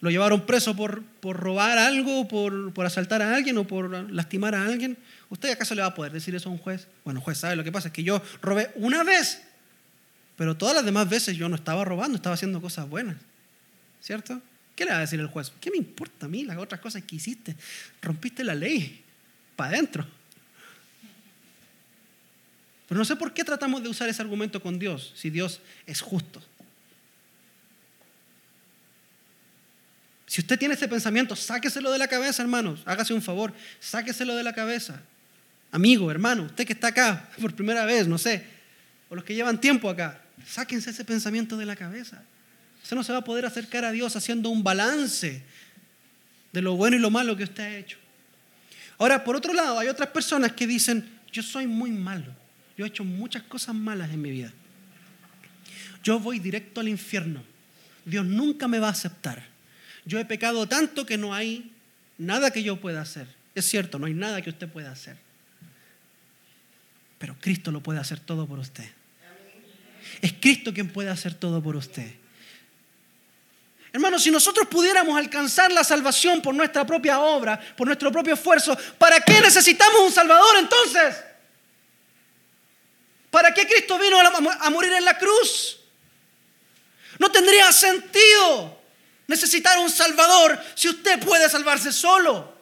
[0.00, 4.54] Lo llevaron preso por, por robar algo, por, por asaltar a alguien o por lastimar
[4.54, 4.96] a alguien.
[5.28, 6.86] ¿Usted acaso le va a poder decir eso a un juez?
[7.04, 7.88] Bueno, juez, ¿sabe lo que pasa?
[7.88, 9.42] Es que yo robé una vez,
[10.36, 13.16] pero todas las demás veces yo no estaba robando, estaba haciendo cosas buenas.
[14.00, 14.40] ¿Cierto?
[14.76, 15.52] ¿Qué le va a decir el juez?
[15.60, 17.56] ¿Qué me importa a mí las otras cosas que hiciste?
[18.00, 19.02] Rompiste la ley,
[19.56, 20.06] para adentro.
[22.88, 26.00] Pero no sé por qué tratamos de usar ese argumento con Dios, si Dios es
[26.00, 26.42] justo.
[30.26, 32.82] Si usted tiene ese pensamiento, sáqueselo de la cabeza, hermanos.
[32.84, 35.00] Hágase un favor, sáqueselo de la cabeza
[35.76, 38.44] amigo, hermano, usted que está acá por primera vez, no sé,
[39.08, 42.22] o los que llevan tiempo acá, sáquense ese pensamiento de la cabeza.
[42.82, 45.42] Usted no se va a poder acercar a Dios haciendo un balance
[46.52, 47.98] de lo bueno y lo malo que usted ha hecho.
[48.98, 52.32] Ahora, por otro lado, hay otras personas que dicen, yo soy muy malo,
[52.76, 54.52] yo he hecho muchas cosas malas en mi vida.
[56.02, 57.42] yo voy directo al infierno.
[58.04, 59.44] Dios nunca me va a aceptar.
[60.04, 61.72] Yo he pecado tanto que no hay
[62.18, 63.26] nada que yo pueda hacer.
[63.54, 65.16] Es cierto, no hay nada que usted pueda hacer.
[67.18, 68.88] Pero Cristo lo puede hacer todo por usted.
[70.22, 72.14] Es Cristo quien puede hacer todo por usted.
[73.92, 78.76] Hermanos, si nosotros pudiéramos alcanzar la salvación por nuestra propia obra, por nuestro propio esfuerzo,
[78.98, 81.16] ¿para qué necesitamos un Salvador entonces?
[83.36, 85.78] ¿Para qué Cristo vino a morir en la cruz?
[87.18, 88.80] No tendría sentido
[89.26, 92.56] necesitar un Salvador si usted puede salvarse solo.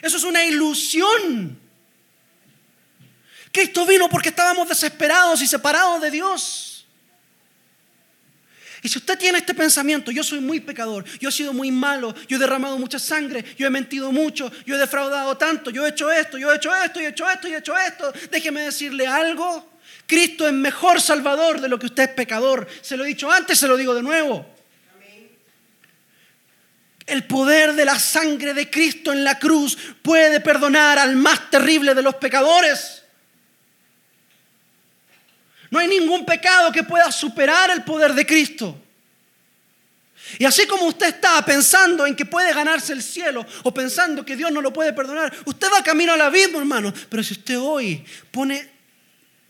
[0.00, 1.60] Eso es una ilusión.
[3.50, 6.69] Cristo vino porque estábamos desesperados y separados de Dios.
[8.82, 12.14] Y si usted tiene este pensamiento, yo soy muy pecador, yo he sido muy malo,
[12.28, 15.90] yo he derramado mucha sangre, yo he mentido mucho, yo he defraudado tanto, yo he
[15.90, 18.62] hecho esto, yo he hecho esto, y he hecho esto, y he hecho esto, déjeme
[18.62, 19.68] decirle algo.
[20.06, 22.66] Cristo es mejor salvador de lo que usted es pecador.
[22.80, 24.46] Se lo he dicho antes, se lo digo de nuevo.
[27.06, 31.94] El poder de la sangre de Cristo en la cruz puede perdonar al más terrible
[31.94, 32.99] de los pecadores.
[35.70, 38.76] No hay ningún pecado que pueda superar el poder de Cristo.
[40.38, 44.36] Y así como usted está pensando en que puede ganarse el cielo o pensando que
[44.36, 46.92] Dios no lo puede perdonar, usted va camino al abismo, hermano.
[47.08, 48.68] Pero si usted hoy pone,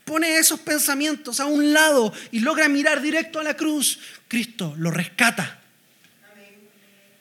[0.05, 4.91] pone esos pensamientos a un lado y logra mirar directo a la cruz, Cristo lo
[4.91, 5.59] rescata.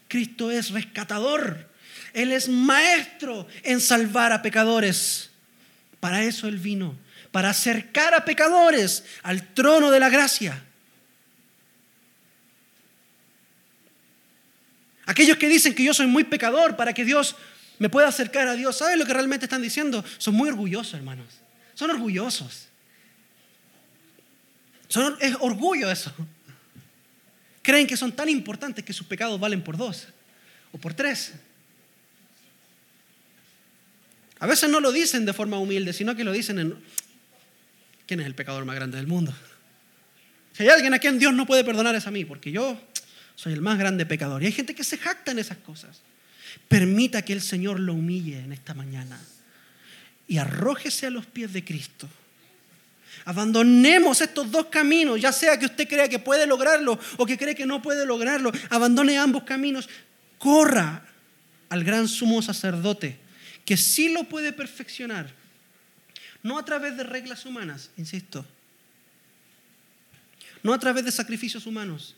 [0.08, 1.68] Cristo es rescatador.
[2.12, 5.30] Él es maestro en salvar a pecadores.
[6.00, 6.96] Para eso Él vino
[7.32, 10.62] para acercar a pecadores al trono de la gracia.
[15.06, 17.36] Aquellos que dicen que yo soy muy pecador para que Dios
[17.78, 20.04] me pueda acercar a Dios, ¿saben lo que realmente están diciendo?
[20.18, 21.26] Son muy orgullosos, hermanos.
[21.74, 22.66] Son orgullosos.
[24.88, 26.12] Son, es orgullo eso.
[27.62, 30.08] Creen que son tan importantes que sus pecados valen por dos
[30.72, 31.32] o por tres.
[34.40, 36.76] A veces no lo dicen de forma humilde, sino que lo dicen en,
[38.10, 39.32] ¿quién es el pecador más grande del mundo?
[40.52, 42.76] Si hay alguien a quien Dios no puede perdonar es a mí, porque yo
[43.36, 44.42] soy el más grande pecador.
[44.42, 46.00] Y hay gente que se jacta en esas cosas.
[46.66, 49.16] Permita que el Señor lo humille en esta mañana
[50.26, 52.08] y arrójese a los pies de Cristo.
[53.26, 57.54] Abandonemos estos dos caminos, ya sea que usted crea que puede lograrlo o que cree
[57.54, 58.50] que no puede lograrlo.
[58.70, 59.88] Abandone ambos caminos.
[60.36, 61.06] Corra
[61.68, 63.20] al gran sumo sacerdote,
[63.64, 65.38] que sí lo puede perfeccionar
[66.42, 68.46] no a través de reglas humanas, insisto.
[70.62, 72.14] No a través de sacrificios humanos.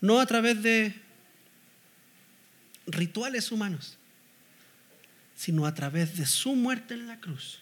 [0.00, 0.94] No a través de
[2.86, 3.98] rituales humanos,
[5.36, 7.58] sino a través de su muerte en la cruz,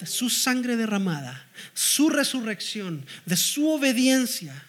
[0.00, 4.60] de su sangre derramada, su resurrección, de su obediencia.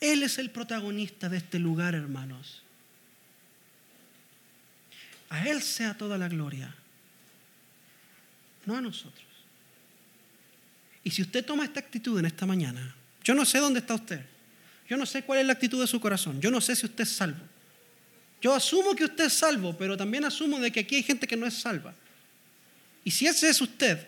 [0.00, 2.62] Él es el protagonista de este lugar, hermanos.
[5.30, 6.74] A Él sea toda la gloria,
[8.66, 9.26] no a nosotros.
[11.02, 14.24] Y si usted toma esta actitud en esta mañana, yo no sé dónde está usted,
[14.88, 17.04] yo no sé cuál es la actitud de su corazón, yo no sé si usted
[17.04, 17.40] es salvo.
[18.42, 21.36] Yo asumo que usted es salvo, pero también asumo de que aquí hay gente que
[21.36, 21.94] no es salva.
[23.04, 24.06] Y si ese es usted,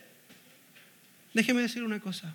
[1.34, 2.34] déjeme decir una cosa.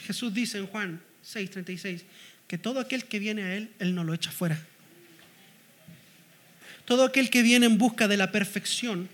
[0.00, 2.02] Jesús dice en Juan 6:36
[2.46, 4.58] que todo aquel que viene a Él, Él no lo echa fuera.
[6.84, 9.08] Todo aquel que viene en busca de la perfección,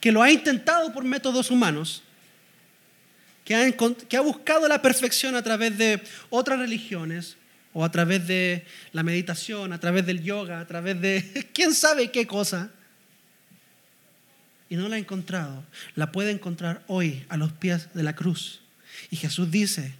[0.00, 2.02] que lo ha intentado por métodos humanos,
[3.44, 7.36] que ha, buscado la perfección a través de otras religiones,
[7.72, 12.10] o a través de la meditación, a través del yoga, a través de quién sabe
[12.10, 12.70] qué cosa,
[14.68, 18.60] y no la ha encontrado, la puede encontrar hoy a los pies de la cruz.
[19.10, 19.94] Y Jesús dice,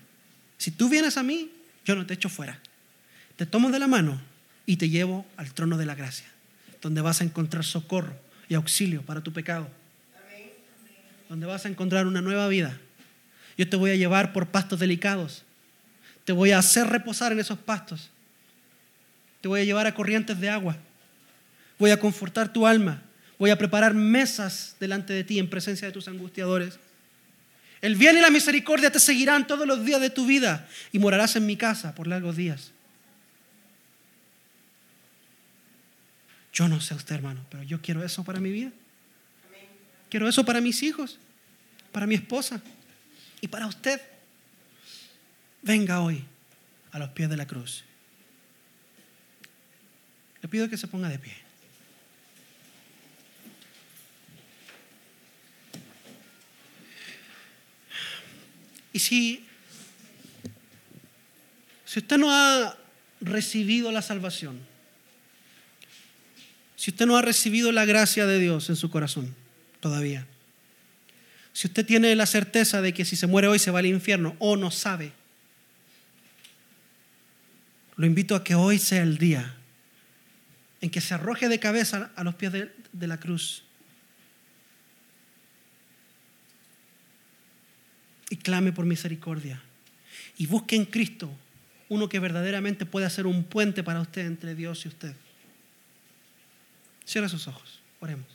[0.59, 1.51] si tú vienes a mí,
[1.85, 2.61] yo no te echo fuera.
[3.37, 4.21] Te tomo de la mano
[4.67, 6.27] y te llevo al trono de la gracia
[6.81, 8.15] donde vas a encontrar socorro
[8.49, 9.69] y auxilio para tu pecado.
[11.29, 12.79] Donde vas a encontrar una nueva vida.
[13.57, 15.45] Yo te voy a llevar por pastos delicados.
[16.25, 18.11] Te voy a hacer reposar en esos pastos.
[19.41, 20.77] Te voy a llevar a corrientes de agua.
[21.79, 23.03] Voy a confortar tu alma.
[23.39, 26.79] Voy a preparar mesas delante de ti en presencia de tus angustiadores.
[27.81, 31.37] El bien y la misericordia te seguirán todos los días de tu vida y morarás
[31.37, 32.73] en mi casa por largos días.
[36.53, 38.73] Yo no sé usted, hermano, pero yo quiero eso para mi vida.
[40.09, 41.19] Quiero eso para mis hijos,
[41.93, 42.61] para mi esposa
[43.41, 44.01] y para usted.
[45.63, 46.25] Venga hoy
[46.91, 47.85] a los pies de la cruz.
[50.43, 51.37] Le pido que se ponga de pie.
[58.93, 59.47] Y si,
[61.85, 62.77] si usted no ha
[63.21, 64.70] recibido la salvación,
[66.81, 69.35] si usted no ha recibido la gracia de Dios en su corazón
[69.81, 70.27] todavía,
[71.53, 74.35] si usted tiene la certeza de que si se muere hoy se va al infierno
[74.39, 75.13] o no sabe,
[77.97, 79.57] lo invito a que hoy sea el día
[80.81, 83.63] en que se arroje de cabeza a los pies de, la cruz
[88.31, 89.61] y clame por misericordia
[90.39, 91.31] y busque en Cristo
[91.91, 95.15] uno que verdaderamente pueda ser un puente para usted entre Dios y usted.
[97.11, 98.29] Cierra sus ojos, oremos.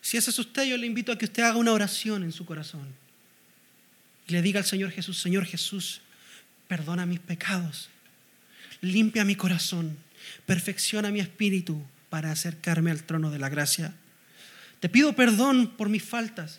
[0.00, 2.44] Si ese es usted, yo le invito a que usted haga una oración en su
[2.44, 2.88] corazón
[4.26, 6.00] y le diga al Señor Jesús, Señor Jesús,
[6.66, 7.88] perdona mis pecados,
[8.80, 9.96] limpia mi corazón,
[10.44, 13.94] perfecciona mi espíritu para acercarme al trono de la gracia.
[14.80, 16.58] Te pido perdón por mis faltas,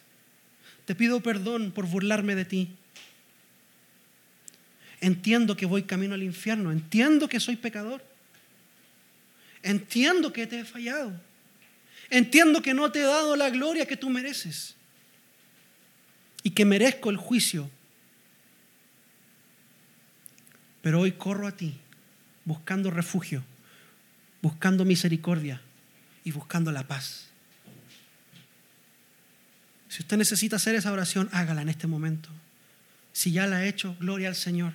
[0.86, 2.70] te pido perdón por burlarme de ti.
[5.01, 8.12] Entiendo que voy camino al infierno, entiendo que soy pecador,
[9.64, 11.20] entiendo que te he fallado,
[12.09, 14.76] entiendo que no te he dado la gloria que tú mereces
[16.43, 17.70] y que merezco el juicio.
[20.82, 21.76] Pero hoy corro a ti
[22.45, 23.41] buscando refugio,
[24.41, 25.61] buscando misericordia
[26.26, 27.28] y buscando la paz.
[29.88, 32.30] Si usted necesita hacer esa oración, hágala en este momento.
[33.14, 34.74] Si ya la ha hecho, gloria al Señor.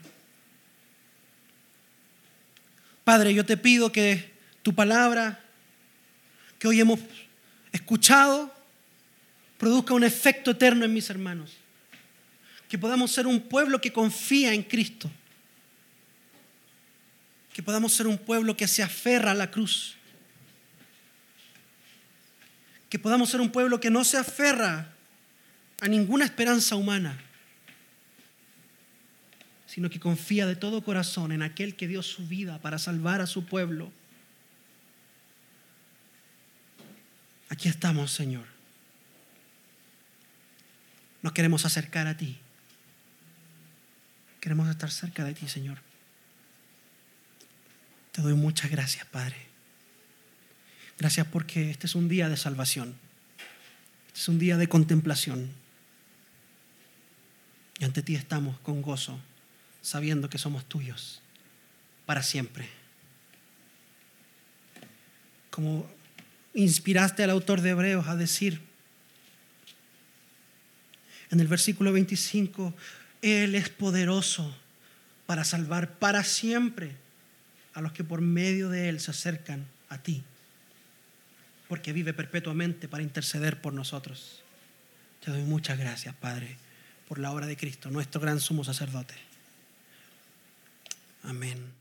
[3.04, 5.42] Padre, yo te pido que tu palabra
[6.58, 7.00] que hoy hemos
[7.72, 8.52] escuchado
[9.58, 11.56] produzca un efecto eterno en mis hermanos.
[12.68, 15.10] Que podamos ser un pueblo que confía en Cristo.
[17.52, 19.96] Que podamos ser un pueblo que se aferra a la cruz.
[22.88, 24.94] Que podamos ser un pueblo que no se aferra
[25.80, 27.18] a ninguna esperanza humana,
[29.66, 33.26] sino que confía de todo corazón en aquel que dio su vida para salvar a
[33.26, 33.92] su pueblo.
[37.50, 38.46] Aquí estamos, Señor.
[41.22, 42.38] Nos queremos acercar a ti.
[44.40, 45.78] Queremos estar cerca de ti, Señor.
[48.12, 49.36] Te doy muchas gracias, Padre.
[50.98, 52.94] Gracias porque este es un día de salvación.
[54.08, 55.50] Este es un día de contemplación.
[57.78, 59.18] Y ante ti estamos con gozo,
[59.82, 61.22] sabiendo que somos tuyos
[62.06, 62.68] para siempre.
[65.50, 65.88] Como
[66.54, 68.60] inspiraste al autor de Hebreos a decir
[71.30, 72.74] en el versículo 25,
[73.20, 74.56] Él es poderoso
[75.26, 76.92] para salvar para siempre
[77.74, 80.22] a los que por medio de Él se acercan a ti,
[81.68, 84.42] porque vive perpetuamente para interceder por nosotros.
[85.22, 86.56] Te doy muchas gracias, Padre
[87.08, 89.14] por la obra de Cristo, nuestro gran sumo sacerdote.
[91.22, 91.77] Amén.